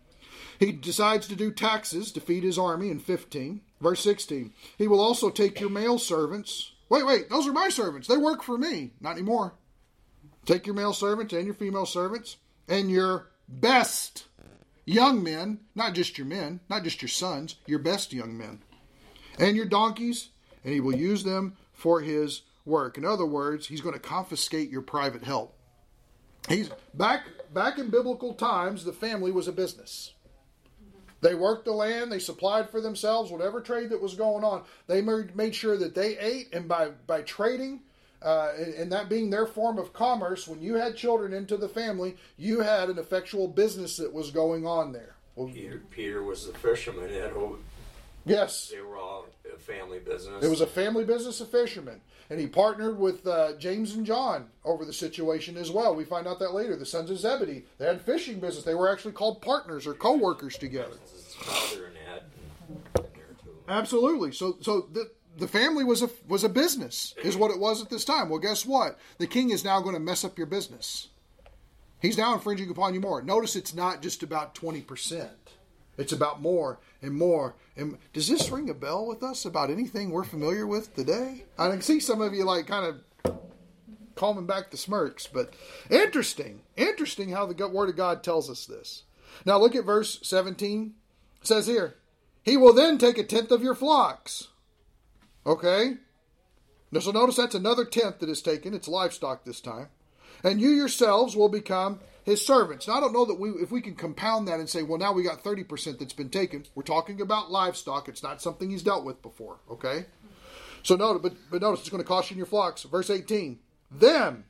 [0.60, 3.62] He decides to do taxes to feed his army in 15.
[3.80, 4.54] Verse 16.
[4.78, 6.74] He will also take your male servants.
[6.90, 8.08] Wait, wait, those are my servants.
[8.08, 8.92] They work for me.
[9.00, 9.54] Not anymore.
[10.46, 12.38] Take your male servants and your female servants
[12.68, 14.26] and your best
[14.86, 18.60] young men, not just your men, not just your sons, your best young men
[19.40, 20.30] and your donkeys,
[20.64, 22.98] and he will use them for his work.
[22.98, 25.56] In other words, he's going to confiscate your private help.
[26.48, 30.14] He's back back in biblical times, the family was a business.
[31.20, 34.64] They worked the land, they supplied for themselves whatever trade that was going on.
[34.86, 37.82] They made sure that they ate, and by by trading,
[38.22, 42.16] uh, and, that being their form of commerce, when you had children into the family,
[42.38, 45.16] you had an effectual business that was going on there.
[45.36, 47.10] Well, Peter, Peter was the fisherman
[48.26, 48.70] Yes.
[48.74, 50.44] They were all a family business.
[50.44, 52.02] It was a family business of fishermen.
[52.30, 55.96] And he partnered with uh, James and John over the situation as well.
[55.96, 56.76] We find out that later.
[56.76, 57.64] The sons of Zebedee.
[57.78, 58.66] They had fishing business.
[58.66, 60.98] They were actually called partners or co workers together.
[61.14, 62.24] his father and Ed
[62.98, 63.56] in there too.
[63.70, 64.34] Absolutely.
[64.34, 67.90] So, so the the family was a was a business, is what it was at
[67.90, 68.28] this time.
[68.30, 68.98] Well, guess what?
[69.20, 71.10] The king is now going to mess up your business.
[72.02, 73.22] He's now infringing upon you more.
[73.22, 75.54] Notice it's not just about twenty percent.
[75.98, 77.56] It's about more and more.
[77.76, 81.46] And does this ring a bell with us about anything we're familiar with today?
[81.58, 82.86] I can see some of you like kind
[83.26, 83.38] of
[84.16, 85.54] calming back the smirks, but
[85.90, 89.04] interesting, interesting how the Word of God tells us this.
[89.46, 90.96] Now look at verse seventeen.
[91.42, 91.96] It says here,
[92.44, 94.48] He will then take a tenth of your flocks.
[95.46, 95.98] Okay?
[96.92, 98.74] Now, so notice that's another tenth that is taken.
[98.74, 99.90] It's livestock this time.
[100.44, 102.88] And you yourselves will become his servants.
[102.88, 105.14] Now, I don't know that we, if we can compound that and say, well, now
[105.14, 106.66] we got 30% that's been taken.
[106.76, 108.10] We're talking about livestock.
[108.10, 109.60] It's not something he's dealt with before.
[109.72, 110.06] Okay?
[110.84, 112.84] So notice, but, but notice it's going to cost you your flocks.
[112.84, 113.60] Verse 18.
[113.92, 114.44] Them.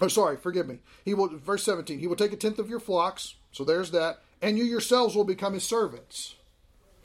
[0.00, 0.78] Oh, sorry, forgive me.
[1.04, 2.00] He will, verse 17.
[2.00, 3.36] He will take a tenth of your flocks.
[3.52, 4.18] So there's that.
[4.40, 6.34] And you yourselves will become his servants.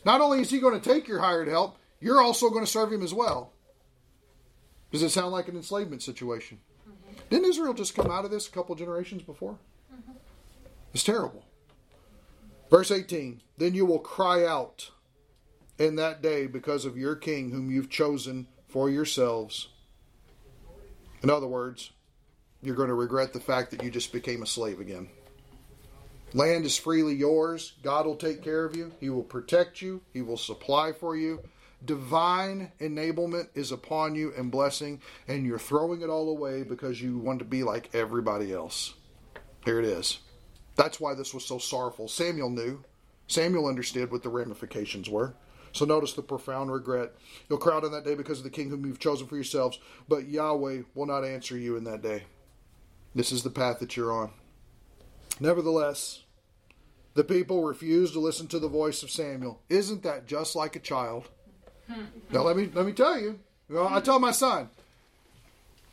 [0.06, 2.92] Not only is he going to take your hired help, you're also going to serve
[2.92, 3.54] him as well.
[4.92, 6.60] Does it sound like an enslavement situation?
[7.30, 9.58] Didn't Israel just come out of this a couple generations before?
[9.94, 10.14] Mm-hmm.
[10.94, 11.44] It's terrible.
[12.70, 14.92] Verse 18 Then you will cry out
[15.78, 19.70] in that day because of your king whom you've chosen for yourselves.
[21.24, 21.92] In other words,
[22.62, 25.10] you're going to regret the fact that you just became a slave again.
[26.34, 27.74] Land is freely yours.
[27.84, 28.92] God will take care of you.
[29.00, 30.02] He will protect you.
[30.14, 31.42] He will supply for you.
[31.86, 37.18] Divine enablement is upon you and blessing, and you're throwing it all away because you
[37.20, 38.96] want to be like everybody else.
[39.64, 40.20] Here it is.
[40.76, 42.08] That's why this was so sorrowful.
[42.08, 42.84] Samuel knew.
[43.28, 45.36] Samuel understood what the ramifications were.
[45.72, 47.12] So notice the profound regret.
[47.50, 50.28] You'll crowd on that day because of the king whom you've chosen for yourselves, but
[50.28, 52.24] Yahweh will not answer you in that day.
[53.14, 54.32] This is the path that you're on.
[55.40, 56.24] Nevertheless,
[57.14, 59.62] the people refused to listen to the voice of Samuel.
[59.70, 61.30] Isn't that just like a child?
[61.90, 62.04] Hmm.
[62.32, 63.40] Now let me let me tell you.
[63.70, 64.70] you know, I tell my son.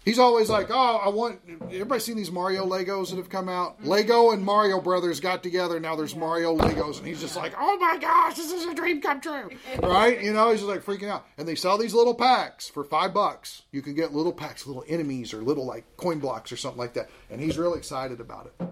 [0.04, 3.76] He's always like, "Oh, I want." Everybody seen these Mario Legos that have come out?
[3.76, 3.88] Hmm.
[3.88, 5.80] Lego and Mario Brothers got together.
[5.80, 9.00] Now there's Mario Legos, and he's just like, "Oh my gosh, this is a dream
[9.00, 9.48] come true!"
[9.82, 10.22] Right?
[10.22, 11.24] You know, he's just like freaking out.
[11.38, 13.62] And they sell these little packs for five bucks.
[13.72, 16.92] You can get little packs, little enemies, or little like coin blocks or something like
[16.94, 17.08] that.
[17.30, 18.66] And he's really excited about it.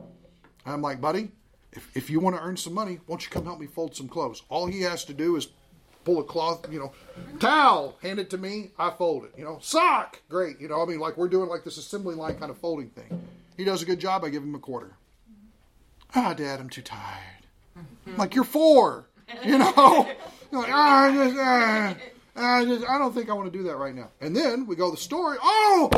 [0.66, 1.30] I'm like, buddy,
[1.72, 4.06] if, if you want to earn some money, won't you come help me fold some
[4.06, 4.42] clothes?
[4.50, 5.48] All he has to do is
[6.04, 6.92] pull a cloth, you know,
[7.38, 9.32] towel, hand it to me, I fold it.
[9.36, 10.60] You know, sock, great.
[10.60, 13.22] You know, I mean, like we're doing like this assembly line kind of folding thing.
[13.56, 14.24] He does a good job.
[14.24, 14.96] I give him a quarter.
[16.14, 17.46] Ah, Dad, I'm too tired.
[17.76, 19.08] I'm like you're four.
[19.44, 19.72] You know,
[20.52, 21.96] like ah, I just, ah,
[22.36, 24.10] I just, I don't think I want to do that right now.
[24.20, 25.38] And then we go the story.
[25.42, 25.90] Oh,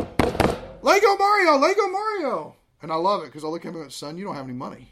[0.83, 4.19] Lego Mario, Lego Mario, and I love it because I look at him and son,
[4.19, 4.91] you don't have any money.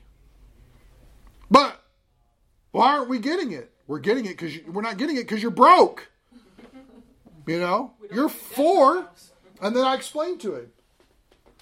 [1.51, 1.79] But
[2.71, 3.72] why aren't we getting it?
[3.87, 6.09] We're getting it because we're not getting it because you're broke.
[7.47, 9.09] You know, you're four,
[9.61, 10.71] and then I explained to him,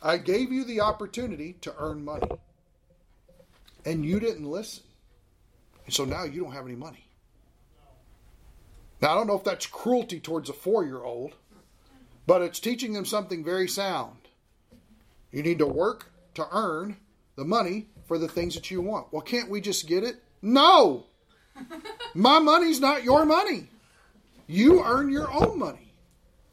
[0.02, 2.28] I gave you the opportunity to earn money,
[3.86, 4.82] and you didn't listen,
[5.86, 7.06] and so now you don't have any money.
[9.00, 11.34] Now I don't know if that's cruelty towards a four-year-old,
[12.26, 14.18] but it's teaching them something very sound.
[15.32, 16.98] You need to work to earn
[17.36, 19.10] the money for the things that you want.
[19.12, 20.22] Well, can't we just get it?
[20.42, 21.06] No.
[22.14, 23.68] My money's not your money.
[24.46, 25.92] You earn your own money,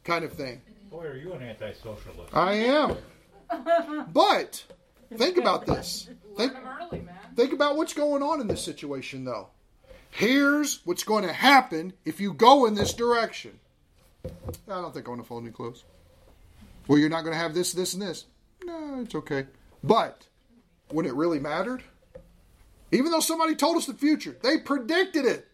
[0.04, 0.60] kind of thing.
[0.90, 2.32] Boy, are you an anti-socialist?
[2.32, 2.96] I am.
[4.12, 4.64] But
[5.16, 6.08] think about this.
[6.08, 7.14] Learn Think, them early, man.
[7.34, 9.48] think about what's going on in this situation, though.
[10.10, 13.58] Here's what's going to happen if you go in this direction.
[14.24, 14.30] I
[14.68, 15.84] don't think I want to fold any clothes.
[16.86, 18.24] Well, you're not going to have this, this, and this.
[18.64, 19.46] No, it's okay.
[19.82, 20.26] But
[20.90, 21.82] when it really mattered,
[22.90, 25.46] even though somebody told us the future, they predicted it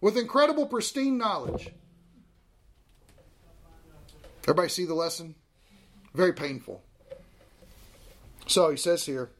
[0.00, 1.70] with incredible, pristine knowledge.
[4.44, 5.34] Everybody see the lesson?
[6.14, 6.82] Very painful.
[8.46, 9.30] So he says here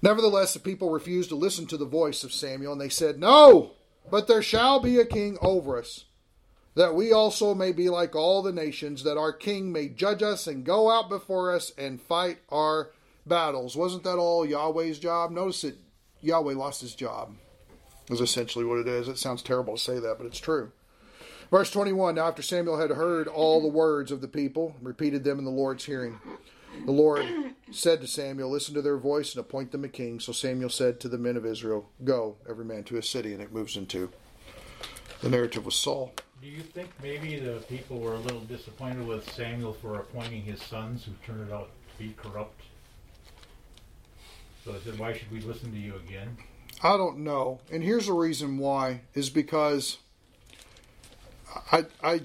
[0.00, 3.72] Nevertheless, the people refused to listen to the voice of Samuel, and they said, No,
[4.10, 6.04] but there shall be a king over us,
[6.76, 10.46] that we also may be like all the nations, that our king may judge us
[10.46, 12.92] and go out before us and fight our
[13.28, 13.76] battles.
[13.76, 15.30] Wasn't that all Yahweh's job?
[15.30, 15.76] Notice that
[16.20, 17.34] Yahweh lost his job,
[18.10, 19.08] is essentially what it is.
[19.08, 20.72] It sounds terrible to say that, but it's true.
[21.50, 25.38] Verse 21 Now, after Samuel had heard all the words of the people, repeated them
[25.38, 26.20] in the Lord's hearing,
[26.84, 27.26] the Lord
[27.70, 30.20] said to Samuel, Listen to their voice and appoint them a king.
[30.20, 33.32] So Samuel said to the men of Israel, Go, every man to his city.
[33.32, 34.10] And it moves into
[35.22, 36.12] The narrative was Saul.
[36.40, 40.62] Do you think maybe the people were a little disappointed with Samuel for appointing his
[40.62, 42.62] sons who turned out to be corrupt?
[44.68, 46.36] So they said, why should we listen to you again?
[46.82, 47.58] I don't know.
[47.72, 49.96] And here's the reason why is because
[51.72, 52.20] I I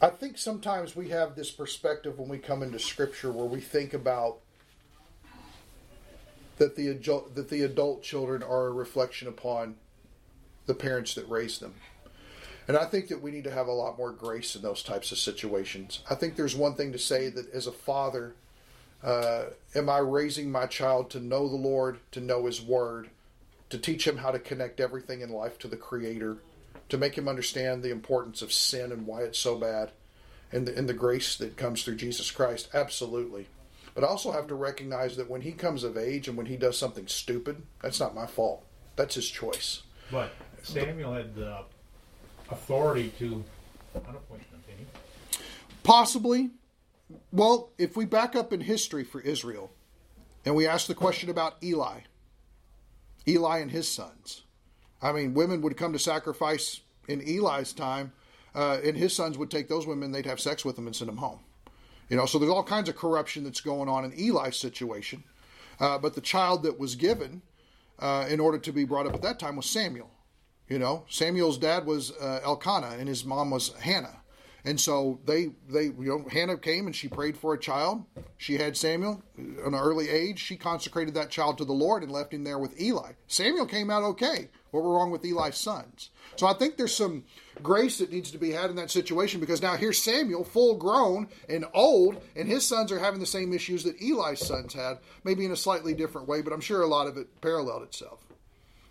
[0.00, 3.92] I think sometimes we have this perspective when we come into scripture where we think
[3.92, 4.38] about
[6.56, 9.74] that the adult, that the adult children are a reflection upon
[10.64, 11.74] the parents that raised them.
[12.66, 15.12] And I think that we need to have a lot more grace in those types
[15.12, 16.00] of situations.
[16.08, 18.34] I think there's one thing to say that as a father,
[19.02, 23.10] uh, am I raising my child to know the Lord, to know His Word,
[23.72, 26.36] to teach him how to connect everything in life to the Creator,
[26.90, 29.90] to make him understand the importance of sin and why it's so bad,
[30.52, 32.68] and the, and the grace that comes through Jesus Christ?
[32.74, 33.46] Absolutely.
[33.94, 36.56] But I also have to recognize that when he comes of age and when he
[36.56, 38.62] does something stupid, that's not my fault.
[38.96, 39.82] That's his choice.
[40.10, 41.64] But Samuel had the
[42.50, 43.42] authority to
[43.94, 45.38] them, didn't he?
[45.82, 46.50] Possibly.
[47.30, 49.70] Well, if we back up in history for Israel
[50.44, 52.00] and we ask the question about Eli,
[53.26, 54.42] Eli and his sons.
[55.00, 58.12] I mean, women would come to sacrifice in Eli's time,
[58.54, 61.08] uh, and his sons would take those women, they'd have sex with them and send
[61.08, 61.40] them home.
[62.08, 65.24] You know, so there's all kinds of corruption that's going on in Eli's situation.
[65.80, 67.42] Uh, but the child that was given
[67.98, 70.10] uh, in order to be brought up at that time was Samuel.
[70.68, 74.21] You know, Samuel's dad was uh, Elkanah, and his mom was Hannah.
[74.64, 78.04] And so they, they, you know, Hannah came and she prayed for a child.
[78.38, 80.38] She had Samuel at an early age.
[80.38, 83.12] She consecrated that child to the Lord and left him there with Eli.
[83.26, 84.50] Samuel came out okay.
[84.70, 86.10] What were wrong with Eli's sons?
[86.36, 87.24] So I think there's some
[87.62, 91.28] grace that needs to be had in that situation because now here's Samuel, full grown
[91.48, 95.44] and old, and his sons are having the same issues that Eli's sons had, maybe
[95.44, 98.20] in a slightly different way, but I'm sure a lot of it paralleled itself.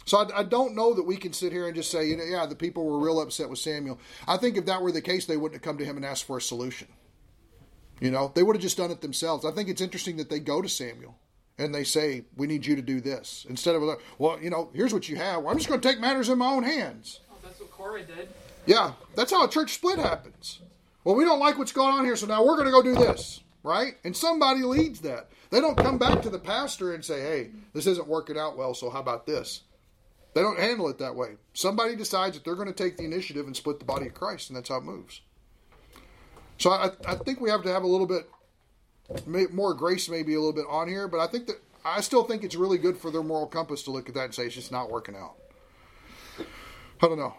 [0.06, 2.24] So I, I, don't know that we can sit here and just say, you know,
[2.24, 4.00] yeah, the people were real upset with Samuel.
[4.28, 6.26] I think if that were the case, they wouldn't have come to him and asked
[6.26, 6.88] for a solution.
[8.00, 9.46] You know, they would have just done it themselves.
[9.46, 11.16] I think it's interesting that they go to Samuel
[11.60, 13.46] and they say, we need you to do this.
[13.48, 13.84] Instead of,
[14.18, 15.44] well, you know, here's what you have.
[15.44, 17.20] Well, I'm just going to take matters in my own hands.
[17.32, 18.30] Oh, that's what Korah did.
[18.66, 20.60] Yeah, that's how a church split happens.
[21.04, 22.96] Well, we don't like what's going on here, so now we're going to go do
[22.96, 23.96] this, right?
[24.04, 25.30] And somebody leads that.
[25.50, 28.74] They don't come back to the pastor and say, hey, this isn't working out well,
[28.74, 29.62] so how about this?
[30.34, 31.36] They don't handle it that way.
[31.54, 34.50] Somebody decides that they're going to take the initiative and split the body of Christ,
[34.50, 35.22] and that's how it moves.
[36.58, 38.30] So I, I think we have to have a little bit
[39.52, 42.44] more grace, maybe a little bit on here, but I think that I still think
[42.44, 44.72] it's really good for their moral compass to look at that and say it's just
[44.72, 45.36] not working out.
[46.40, 47.36] I don't know.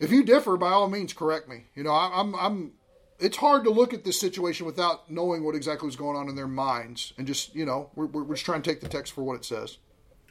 [0.00, 1.64] If you differ, by all means, correct me.
[1.74, 2.72] You know, I, I'm, I'm.
[3.20, 6.34] It's hard to look at this situation without knowing what exactly was going on in
[6.34, 9.22] their minds, and just you know, we're, we're just trying to take the text for
[9.22, 9.78] what it says.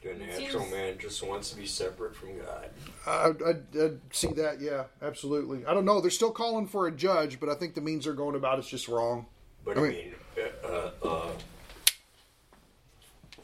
[0.04, 2.68] The natural man just wants to be separate from God.
[3.06, 5.64] I, I, I, see that, yeah, absolutely.
[5.64, 6.02] I don't know.
[6.02, 8.68] They're still calling for a judge, but I think the means they're going about it's
[8.68, 9.24] just wrong.
[9.64, 11.30] But I mean, I mean uh, uh,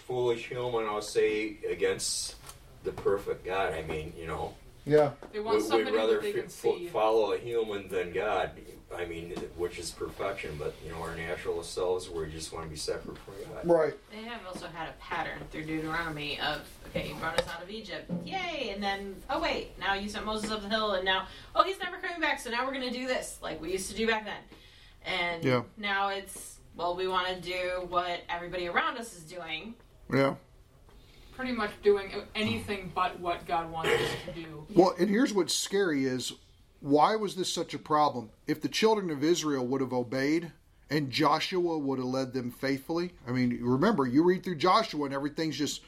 [0.01, 2.37] foolish human, I'll say, against
[2.85, 3.73] the perfect God.
[3.73, 4.55] I mean, you know.
[4.90, 5.11] Yeah.
[5.33, 6.88] They want we, somebody would rather that they can f- see.
[6.88, 8.50] follow a human than God.
[8.96, 12.70] I mean, which is perfection, but you know, our natural selves, we just want to
[12.70, 13.64] be separate from God.
[13.64, 13.94] Right.
[14.11, 17.70] They have also had a pattern through Deuteronomy of okay, you brought us out of
[17.70, 21.29] Egypt, yay, and then oh wait, now you sent Moses up the hill, and now
[21.55, 23.96] oh he's never coming back, so now we're gonna do this like we used to
[23.96, 24.42] do back then,
[25.07, 25.62] and Yeah.
[25.76, 29.74] now it's well we want to do what everybody around us is doing.
[30.12, 30.35] Yeah.
[31.40, 34.66] Pretty much doing anything but what God wants us to do.
[34.74, 36.35] Well, and here's what's scary is
[36.81, 38.29] why was this such a problem?
[38.46, 40.53] If the children of Israel would have obeyed
[40.90, 45.14] and Joshua would have led them faithfully, I mean, remember, you read through Joshua and
[45.14, 45.81] everything's just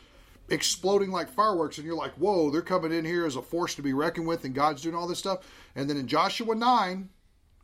[0.48, 3.82] exploding like fireworks, and you're like, whoa, they're coming in here as a force to
[3.82, 5.40] be reckoned with, and God's doing all this stuff.
[5.76, 7.10] And then in Joshua 9,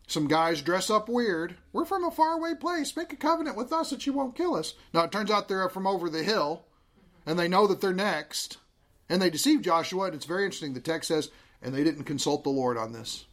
[0.07, 1.57] some guys dress up weird.
[1.73, 2.95] We're from a faraway place.
[2.95, 4.75] Make a covenant with us that you won't kill us.
[4.93, 6.67] Now, it turns out they're from over the hill,
[7.29, 8.57] and they know that they're next,
[9.11, 10.73] and they deceive Joshua, and it's very interesting.
[10.73, 13.27] The text says, and they didn't consult the Lord on this.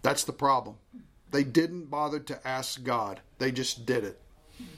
[0.00, 0.76] That's the problem.
[1.32, 4.18] They didn't bother to ask God, they just did it.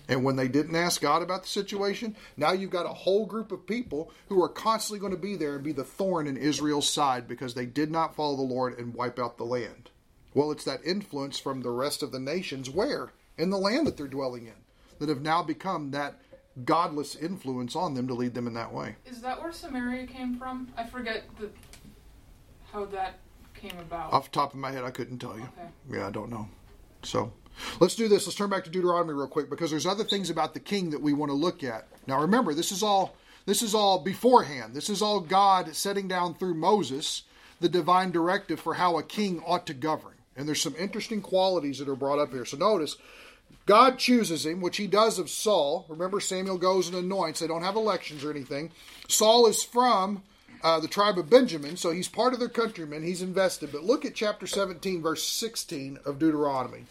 [0.09, 3.53] And when they didn't ask God about the situation, now you've got a whole group
[3.53, 6.91] of people who are constantly going to be there and be the thorn in Israel's
[6.91, 9.91] side because they did not follow the Lord and wipe out the land.
[10.35, 13.13] Well, it's that influence from the rest of the nations where?
[13.37, 14.65] In the land that they're dwelling in,
[14.99, 16.21] that have now become that
[16.65, 18.97] godless influence on them to lead them in that way.
[19.07, 20.69] Is that where Samaria came from?
[20.77, 21.51] I forget the,
[22.73, 23.19] how that
[23.55, 24.13] came about.
[24.13, 25.45] Off the top of my head, I couldn't tell you.
[25.45, 25.69] Okay.
[25.99, 26.49] Yeah, I don't know.
[27.03, 27.33] So
[27.81, 28.27] let's do this.
[28.27, 31.01] Let's turn back to Deuteronomy real quick because there's other things about the king that
[31.01, 31.89] we want to look at.
[32.07, 33.15] Now remember, this is all
[33.47, 34.75] this is all beforehand.
[34.75, 37.23] This is all God setting down through Moses
[37.61, 40.15] the divine directive for how a king ought to govern.
[40.37, 42.45] And there's some interesting qualities that are brought up here.
[42.45, 42.97] So notice,
[43.67, 45.85] God chooses him, which he does of Saul.
[45.89, 47.41] Remember, Samuel goes and anoints.
[47.41, 48.71] They don't have elections or anything.
[49.09, 50.23] Saul is from
[50.63, 53.03] uh, the tribe of Benjamin, so he's part of their countrymen.
[53.03, 53.71] He's invested.
[53.71, 56.87] But look at chapter 17, verse 16 of Deuteronomy.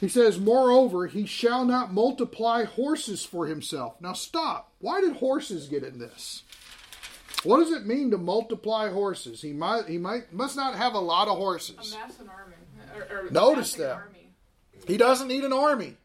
[0.00, 4.00] He says, Moreover, he shall not multiply horses for himself.
[4.00, 4.72] Now stop.
[4.80, 6.42] Why did horses get in this?
[7.44, 9.42] What does it mean to multiply horses?
[9.42, 11.94] He might he might must not have a lot of horses.
[11.94, 12.54] Amass an army.
[12.96, 13.92] Or, or Notice that.
[13.92, 14.17] army.
[14.88, 15.96] He doesn't need an army.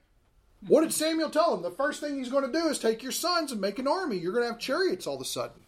[0.67, 1.63] What did Samuel tell him?
[1.63, 4.17] The first thing he's going to do is take your sons and make an army.
[4.17, 5.61] You're going to have chariots all of a sudden.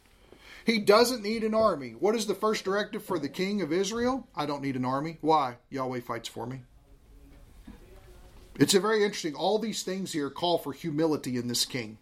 [0.66, 1.92] He doesn't need an army.
[1.92, 4.28] What is the first directive for the king of Israel?
[4.36, 5.18] I don't need an army.
[5.22, 5.56] Why?
[5.70, 6.62] Yahweh fights for me.
[8.58, 9.36] It's a very interesting.
[9.36, 11.98] All these things here call for humility in this king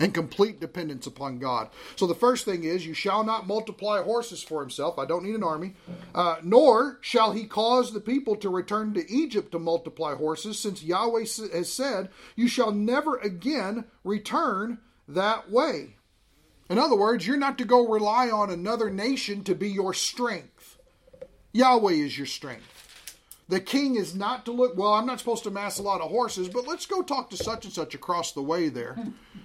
[0.00, 1.68] and complete dependence upon God.
[1.96, 4.98] So the first thing is, you shall not multiply horses for himself.
[4.98, 5.74] I don't need an army.
[6.14, 10.82] Uh, nor shall he cause the people to return to Egypt to multiply horses, since
[10.82, 15.96] Yahweh has said, You shall never again return that way.
[16.70, 20.78] In other words, you're not to go rely on another nation to be your strength.
[21.52, 22.81] Yahweh is your strength.
[23.48, 26.10] The king is not to look, well, I'm not supposed to mass a lot of
[26.10, 28.96] horses, but let's go talk to such and such across the way there,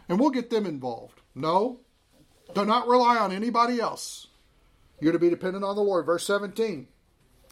[0.07, 1.19] and we'll get them involved.
[1.35, 1.81] No,
[2.53, 4.27] do not rely on anybody else.
[4.99, 6.05] You're to be dependent on the Lord.
[6.05, 6.87] Verse 17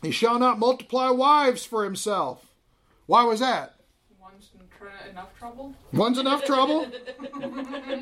[0.02, 2.46] He shall not multiply wives for himself.
[3.06, 3.76] Why was that?
[4.20, 4.50] One's
[5.10, 5.76] enough trouble.
[5.94, 6.88] One's enough trouble.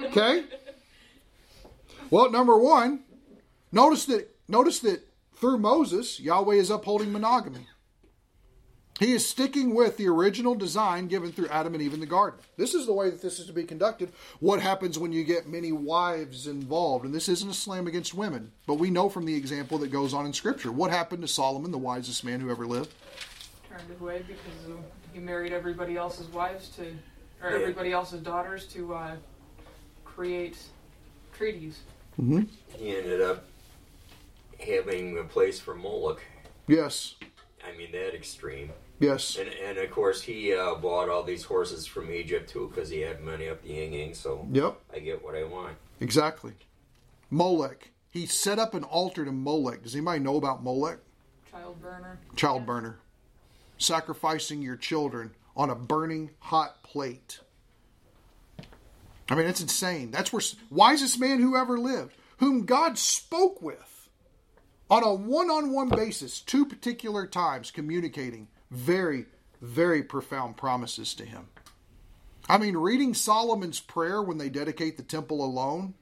[0.05, 0.45] Okay.
[2.09, 3.01] Well, number one,
[3.71, 7.67] notice that notice that through Moses, Yahweh is upholding monogamy.
[8.99, 12.39] He is sticking with the original design given through Adam and Eve in the garden.
[12.57, 14.11] This is the way that this is to be conducted.
[14.39, 17.03] What happens when you get many wives involved?
[17.03, 20.13] And this isn't a slam against women, but we know from the example that goes
[20.13, 20.71] on in Scripture.
[20.71, 22.93] What happened to Solomon, the wisest man who ever lived?
[23.67, 24.77] Turned away because
[25.11, 26.93] he married everybody else's wives to,
[27.41, 29.15] or everybody else's daughters to uh,
[30.05, 30.57] create
[31.33, 31.79] treaties.
[32.15, 33.45] He ended up
[34.59, 36.21] having a place for Moloch.
[36.67, 37.15] Yes.
[37.67, 38.71] I mean, that extreme.
[38.99, 39.37] Yes.
[39.37, 42.99] And, and of course, he uh, bought all these horses from Egypt too because he
[43.01, 44.13] had money up the ying yang.
[44.13, 44.79] So Yep.
[44.93, 45.75] I get what I want.
[45.99, 46.53] Exactly.
[47.29, 47.89] Molech.
[48.11, 49.83] He set up an altar to Molech.
[49.83, 50.99] Does anybody know about Molech?
[51.49, 52.19] Child burner.
[52.35, 52.99] Child burner.
[53.77, 57.39] Sacrificing your children on a burning hot plate.
[59.29, 60.11] I mean, it's insane.
[60.11, 64.09] That's where wisest man who ever lived, whom God spoke with
[64.89, 69.25] on a one-on-one basis, two particular times, communicating very,
[69.61, 71.47] very profound promises to him.
[72.49, 75.93] I mean, reading Solomon's prayer when they dedicate the temple alone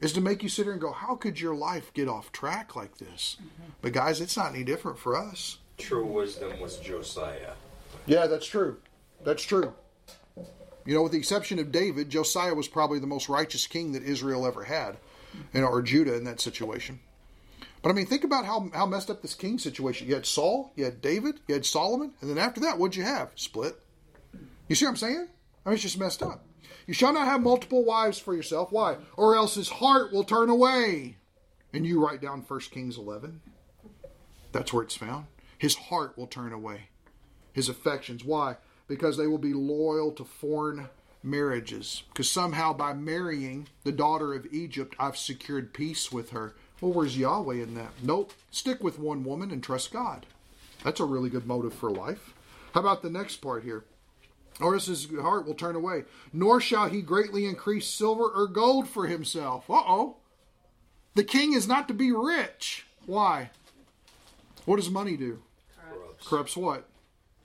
[0.00, 2.74] is to make you sit here and go, how could your life get off track
[2.74, 3.36] like this?
[3.38, 3.70] Mm-hmm.
[3.82, 5.58] But guys, it's not any different for us.
[5.78, 7.52] True wisdom was Josiah.
[8.06, 8.78] Yeah, that's true.
[9.22, 9.72] That's true.
[10.84, 14.02] You know, with the exception of David, Josiah was probably the most righteous king that
[14.02, 14.98] Israel ever had,
[15.52, 17.00] you know, or Judah in that situation.
[17.84, 20.08] But I mean, think about how, how messed up this king situation.
[20.08, 23.02] You had Saul, you had David, you had Solomon, and then after that, what'd you
[23.02, 23.32] have?
[23.34, 23.78] Split.
[24.68, 25.28] You see what I'm saying?
[25.66, 26.46] I mean, it's just messed up.
[26.86, 28.72] You shall not have multiple wives for yourself.
[28.72, 28.96] Why?
[29.18, 31.18] Or else his heart will turn away.
[31.74, 33.42] And you write down 1 Kings 11.
[34.50, 35.26] That's where it's found.
[35.58, 36.88] His heart will turn away.
[37.52, 38.24] His affections.
[38.24, 38.56] Why?
[38.88, 40.88] Because they will be loyal to foreign
[41.22, 42.04] marriages.
[42.08, 46.54] Because somehow by marrying the daughter of Egypt, I've secured peace with her.
[46.80, 47.92] Well, where's Yahweh in that?
[48.02, 48.32] Nope.
[48.50, 50.26] Stick with one woman and trust God.
[50.82, 52.34] That's a really good motive for life.
[52.72, 53.84] How about the next part here?
[54.60, 56.04] Or his heart will turn away.
[56.32, 59.68] Nor shall he greatly increase silver or gold for himself.
[59.70, 60.16] Uh oh.
[61.14, 62.86] The king is not to be rich.
[63.06, 63.50] Why?
[64.64, 65.42] What does money do?
[65.76, 66.28] Corrupts.
[66.28, 66.88] Corrupts what?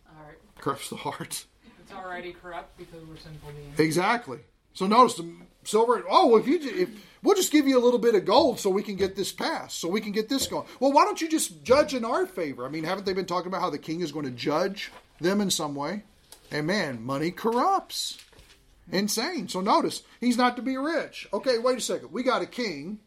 [0.07, 0.37] Alright.
[0.57, 1.45] Corrupts the heart.
[1.79, 3.79] It's already corrupt because we're sinful beings.
[3.79, 4.39] Exactly.
[4.73, 5.31] So notice the
[5.63, 6.03] silver.
[6.09, 6.89] Oh, if you if
[7.21, 9.79] we'll just give you a little bit of gold so we can get this passed,
[9.79, 10.67] so we can get this going.
[10.79, 12.65] Well, why don't you just judge in our favor?
[12.65, 15.41] I mean, haven't they been talking about how the king is going to judge them
[15.41, 16.03] in some way?
[16.51, 18.17] And man, money corrupts.
[18.91, 19.47] Insane.
[19.47, 21.27] So notice he's not to be rich.
[21.31, 22.11] Okay, wait a second.
[22.11, 22.99] We got a king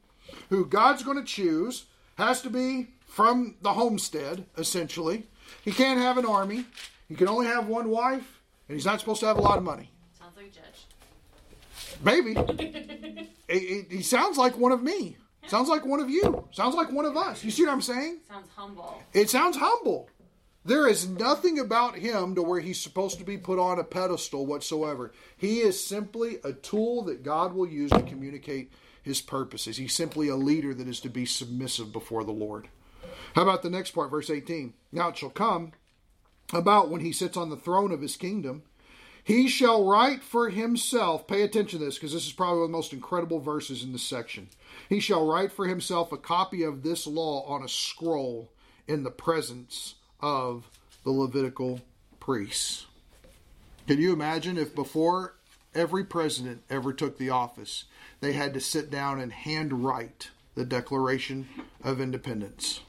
[0.49, 1.87] who God's going to choose
[2.19, 5.27] has to be from the homestead essentially.
[5.65, 6.67] He can't have an army.
[7.09, 9.65] He can only have one wife, and he's not supposed to have a lot of
[9.65, 9.91] money.
[10.19, 10.87] Sounds like a judge.
[12.03, 12.35] Maybe.
[13.49, 15.19] He- sounds like one of me.
[15.47, 16.49] Sounds like one of you.
[16.53, 17.45] Sounds like one of us.
[17.45, 18.21] You see what I'm saying?
[18.27, 19.03] Sounds humble.
[19.13, 20.09] It sounds humble.
[20.65, 24.47] There is nothing about him to where he's supposed to be put on a pedestal
[24.47, 25.13] whatsoever.
[25.37, 28.73] He is simply a tool that God will use to communicate
[29.03, 29.77] his purposes.
[29.77, 32.69] He's simply a leader that is to be submissive before the Lord.
[33.35, 34.73] How about the next part, verse 18?
[34.93, 35.73] Now it shall come
[36.53, 38.63] about when he sits on the throne of his kingdom,
[39.25, 42.71] he shall write for himself, pay attention to this because this is probably one of
[42.71, 44.49] the most incredible verses in this section.
[44.89, 48.51] He shall write for himself a copy of this law on a scroll
[48.89, 50.69] in the presence of
[51.05, 51.81] the Levitical
[52.19, 52.87] priests.
[53.87, 55.35] Can you imagine if before
[55.75, 57.85] every president ever took the office,
[58.21, 61.49] they had to sit down and handwrite the Declaration
[61.83, 62.81] of Independence?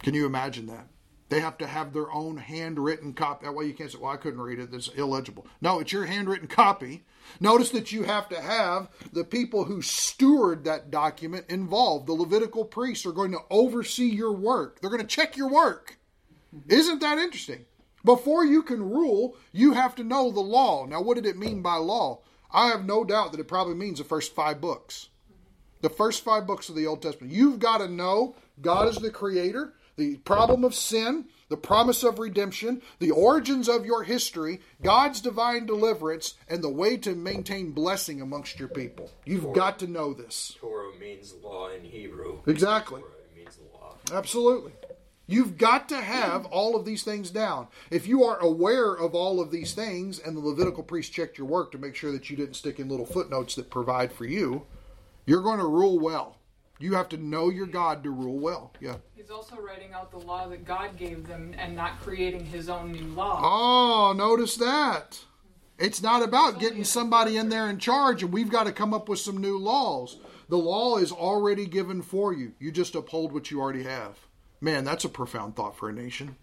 [0.00, 0.86] Can you imagine that?
[1.34, 3.44] They have to have their own handwritten copy.
[3.44, 4.72] That way you can't say, well, I couldn't read it.
[4.72, 5.48] It's illegible.
[5.60, 7.02] No, it's your handwritten copy.
[7.40, 12.06] Notice that you have to have the people who steward that document involved.
[12.06, 15.98] The Levitical priests are going to oversee your work, they're going to check your work.
[16.68, 17.64] Isn't that interesting?
[18.04, 20.86] Before you can rule, you have to know the law.
[20.86, 22.20] Now, what did it mean by law?
[22.52, 25.08] I have no doubt that it probably means the first five books.
[25.80, 27.32] The first five books of the Old Testament.
[27.32, 32.18] You've got to know God is the creator, the problem of sin, the promise of
[32.18, 38.20] redemption, the origins of your history, God's divine deliverance, and the way to maintain blessing
[38.20, 39.10] amongst your people.
[39.24, 39.54] You've Torah.
[39.54, 40.56] got to know this.
[40.58, 42.40] Torah means law in Hebrew.
[42.46, 43.00] Exactly.
[43.00, 43.96] Torah means law.
[44.12, 44.72] Absolutely.
[45.26, 47.68] You've got to have all of these things down.
[47.90, 51.46] If you are aware of all of these things and the Levitical priest checked your
[51.46, 54.66] work to make sure that you didn't stick in little footnotes that provide for you,
[55.24, 56.36] you're going to rule well.
[56.78, 58.72] You have to know your God to rule well.
[58.80, 58.96] Yeah.
[59.14, 62.92] He's also writing out the law that God gave them and not creating his own
[62.92, 63.40] new law.
[63.42, 65.20] Oh, notice that.
[65.78, 69.08] It's not about getting somebody in there in charge and we've got to come up
[69.08, 70.18] with some new laws.
[70.48, 72.52] The law is already given for you.
[72.58, 74.18] You just uphold what you already have.
[74.60, 76.36] Man, that's a profound thought for a nation.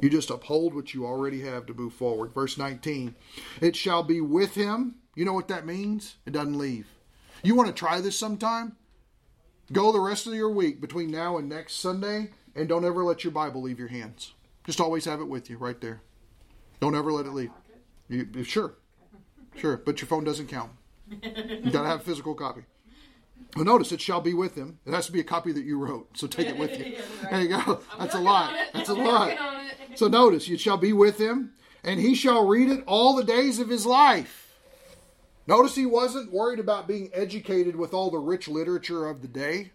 [0.00, 2.32] You just uphold what you already have to move forward.
[2.32, 3.14] Verse 19
[3.60, 4.96] It shall be with him.
[5.14, 6.16] You know what that means?
[6.26, 6.86] It doesn't leave.
[7.42, 8.76] You want to try this sometime?
[9.72, 13.22] Go the rest of your week between now and next Sunday and don't ever let
[13.22, 14.34] your Bible leave your hands.
[14.64, 16.02] Just always have it with you right there.
[16.80, 17.50] Don't ever let it leave.
[18.08, 18.74] You, sure,
[19.56, 20.72] sure, but your phone doesn't count.
[21.08, 22.62] You got to have a physical copy.
[23.54, 24.78] Well, notice it shall be with him.
[24.86, 26.96] It has to be a copy that you wrote, so take it with you.
[27.30, 27.80] There you go.
[27.98, 28.52] That's a lot.
[28.72, 29.36] That's a lot.
[29.94, 31.52] So notice, it shall be with him,
[31.84, 34.49] and he shall read it all the days of his life.
[35.50, 39.72] Notice he wasn't worried about being educated with all the rich literature of the day.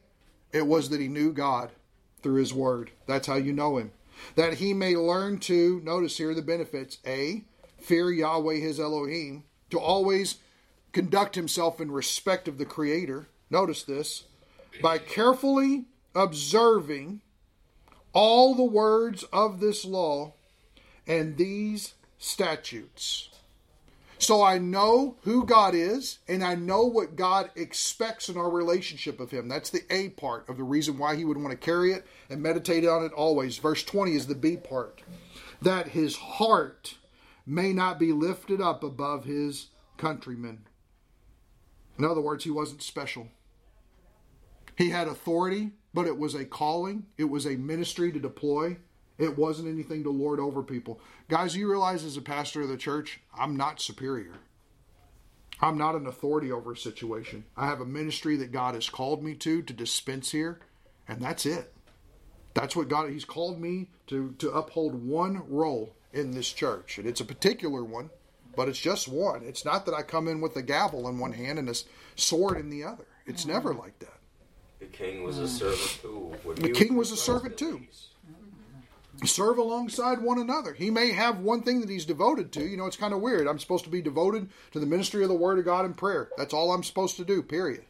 [0.54, 1.74] It was that he knew God
[2.22, 2.92] through his word.
[3.08, 3.92] That's how you know him.
[4.36, 7.44] That he may learn to, notice here the benefits A,
[7.78, 10.38] fear Yahweh his Elohim, to always
[10.94, 13.28] conduct himself in respect of the Creator.
[13.50, 14.24] Notice this
[14.82, 17.20] by carefully observing
[18.14, 20.36] all the words of this law
[21.06, 23.35] and these statutes.
[24.18, 29.20] So I know who God is and I know what God expects in our relationship
[29.20, 29.48] of Him.
[29.48, 32.42] That's the A part of the reason why He would want to carry it and
[32.42, 33.58] meditate on it always.
[33.58, 35.02] Verse 20 is the B part.
[35.62, 36.96] That His heart
[37.46, 40.66] may not be lifted up above His countrymen.
[41.98, 43.30] In other words, He wasn't special.
[44.78, 48.78] He had authority, but it was a calling, it was a ministry to deploy.
[49.18, 51.00] It wasn't anything to lord over people.
[51.30, 54.34] Guys, you realize as a pastor of the church, I'm not superior.
[55.62, 57.46] I'm not an authority over a situation.
[57.56, 60.60] I have a ministry that God has called me to to dispense here,
[61.08, 61.74] and that's it.
[62.54, 67.08] That's what God He's called me to to uphold one role in this church, and
[67.08, 68.10] it's a particular one,
[68.56, 69.44] but it's just one.
[69.44, 71.76] It's not that I come in with a gavel in one hand and a
[72.16, 73.06] sword in the other.
[73.26, 73.80] It's never mm.
[73.80, 74.20] like that.
[74.80, 76.34] The king was a servant too.
[76.56, 77.82] The king was a servant too.
[79.24, 80.74] Serve alongside one another.
[80.74, 82.66] He may have one thing that he's devoted to.
[82.66, 83.48] You know, it's kind of weird.
[83.48, 86.30] I'm supposed to be devoted to the ministry of the Word of God and prayer.
[86.38, 87.86] That's all I'm supposed to do, period.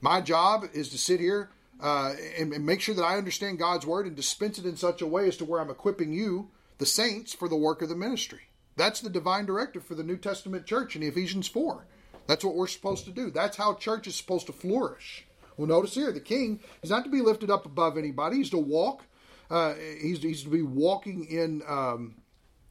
[0.00, 1.50] My job is to sit here
[1.80, 5.02] uh, and, and make sure that I understand God's Word and dispense it in such
[5.02, 7.96] a way as to where I'm equipping you, the saints, for the work of the
[7.96, 8.40] ministry.
[8.76, 11.84] That's the divine directive for the New Testament church in Ephesians 4.
[12.26, 13.30] That's what we're supposed to do.
[13.30, 15.26] That's how church is supposed to flourish.
[15.56, 18.38] Well, notice here, the king is not to be lifted up above anybody.
[18.38, 19.04] He's to walk
[19.50, 22.16] uh, he's, he's to be walking in, um,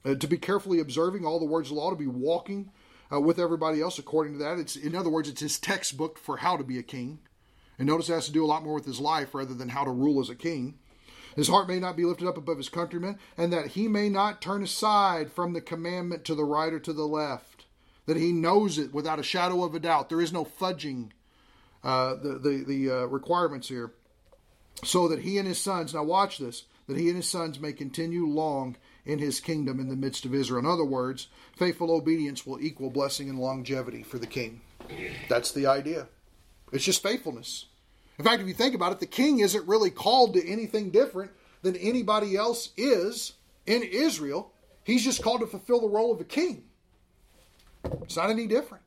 [0.06, 2.72] uh, to be carefully observing all the words of the law, to be walking
[3.12, 4.60] uh, with everybody else according to that.
[4.60, 7.20] It's in other words, it's his textbook for how to be a king.
[7.78, 9.84] And notice it has to do a lot more with his life rather than how
[9.84, 10.80] to rule as a king.
[11.36, 14.42] His heart may not be lifted up above his countrymen, and that he may not
[14.42, 17.66] turn aside from the commandment to the right or to the left.
[18.06, 20.10] That he knows it without a shadow of a doubt.
[20.10, 21.10] There is no fudging
[21.84, 23.94] uh, the the, the uh, requirements here
[24.84, 27.74] so that he and his sons, now watch this, that he and his sons may
[27.74, 30.60] continue long in his kingdom in the midst of Israel.
[30.60, 34.62] In other words, faithful obedience will equal blessing and longevity for the king.
[35.30, 36.08] That's the idea.
[36.72, 37.66] It's just faithfulness.
[38.18, 41.32] In fact, if you think about it, the king isn't really called to anything different
[41.62, 43.34] than anybody else is
[43.66, 44.52] in Israel.
[44.84, 46.64] He's just called to fulfill the role of a king.
[48.02, 48.84] It's not any different.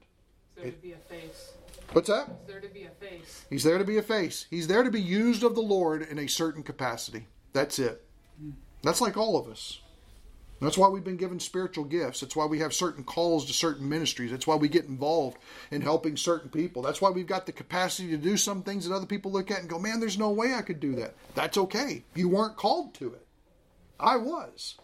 [0.57, 1.53] Is there to be a face?
[1.93, 2.29] What's that?
[2.29, 3.45] Is there to be a face?
[3.49, 4.47] He's there to be a face.
[4.51, 7.27] He's there to be used of the Lord in a certain capacity.
[7.53, 8.05] That's it.
[8.83, 9.81] That's like all of us.
[10.61, 12.21] That's why we've been given spiritual gifts.
[12.21, 14.31] That's why we have certain calls to certain ministries.
[14.31, 15.37] That's why we get involved
[15.71, 16.81] in helping certain people.
[16.81, 19.61] That's why we've got the capacity to do some things that other people look at
[19.61, 21.15] and go, man, there's no way I could do that.
[21.35, 22.05] That's okay.
[22.15, 23.27] You weren't called to it.
[24.01, 24.77] I was.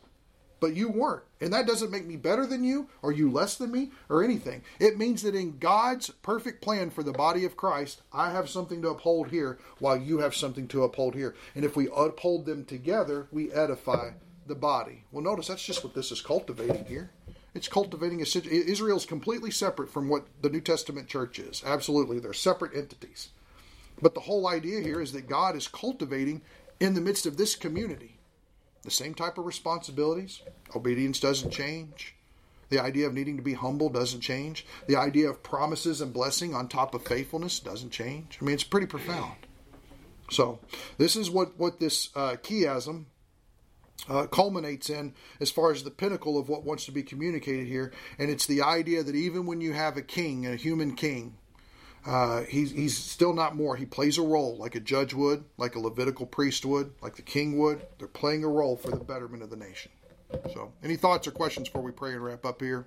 [0.63, 1.25] But you weren't.
[1.41, 4.63] And that doesn't make me better than you or you less than me or anything.
[4.79, 8.81] It means that in God's perfect plan for the body of Christ, I have something
[8.83, 11.35] to uphold here while you have something to uphold here.
[11.57, 14.13] And if we uphold them together, we edify
[14.47, 15.03] the body.
[15.11, 17.11] Well, notice that's just what this is cultivating here.
[17.55, 18.69] It's cultivating a situation.
[18.69, 21.65] Israel's completely separate from what the New Testament church is.
[21.67, 22.21] Absolutely.
[22.21, 23.31] They're separate entities.
[24.01, 26.41] But the whole idea here is that God is cultivating
[26.79, 28.21] in the midst of this community
[28.83, 30.43] the same type of responsibilities.
[30.74, 32.14] Obedience doesn't change.
[32.68, 34.66] The idea of needing to be humble doesn't change.
[34.87, 38.39] The idea of promises and blessing on top of faithfulness doesn't change.
[38.41, 39.37] I mean, it's pretty profound.
[40.30, 40.59] So,
[40.97, 43.05] this is what, what this uh, chiasm
[44.09, 47.93] uh, culminates in as far as the pinnacle of what wants to be communicated here.
[48.18, 51.37] And it's the idea that even when you have a king, a human king,
[52.07, 53.76] uh, he's, he's still not more.
[53.76, 57.22] He plays a role like a judge would, like a Levitical priest would, like the
[57.22, 57.86] king would.
[57.98, 59.92] They're playing a role for the betterment of the nation.
[60.53, 62.86] So, any thoughts or questions before we pray and wrap up here?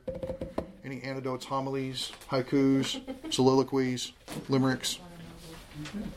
[0.83, 2.99] Any anecdotes, homilies, haikus,
[3.33, 4.11] soliloquies,
[4.49, 4.99] limericks,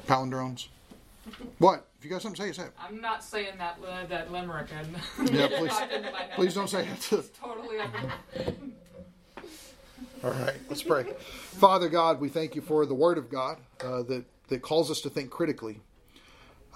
[0.07, 0.68] palindromes?
[1.59, 1.86] What?
[1.99, 2.72] If you got something to say, say it.
[2.80, 4.68] I'm not saying that uh, that limerick.
[4.72, 6.34] And Yeah, please, Popped into my head.
[6.34, 7.30] please don't say it.
[7.42, 7.78] Totally.
[7.80, 7.90] Up
[10.25, 11.05] All right, let's pray.
[11.23, 15.01] Father God, we thank you for the Word of God uh, that that calls us
[15.03, 15.81] to think critically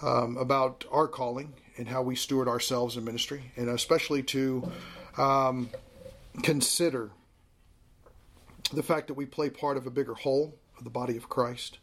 [0.01, 4.71] um, about our calling and how we steward ourselves in ministry, and especially to
[5.19, 5.71] um,
[6.43, 7.11] consider
[8.73, 11.79] the fact that we play part of a bigger whole of the body of Christ.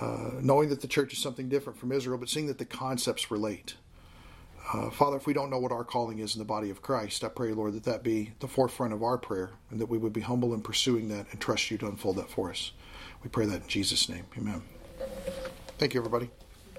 [0.00, 3.30] Uh, knowing that the church is something different from Israel, but seeing that the concepts
[3.30, 3.76] relate.
[4.72, 7.22] Uh, Father, if we don't know what our calling is in the body of Christ,
[7.22, 10.12] I pray, Lord, that that be the forefront of our prayer and that we would
[10.12, 12.72] be humble in pursuing that and trust you to unfold that for us.
[13.22, 14.24] We pray that in Jesus' name.
[14.38, 14.62] Amen.
[15.78, 16.30] Thank you, everybody.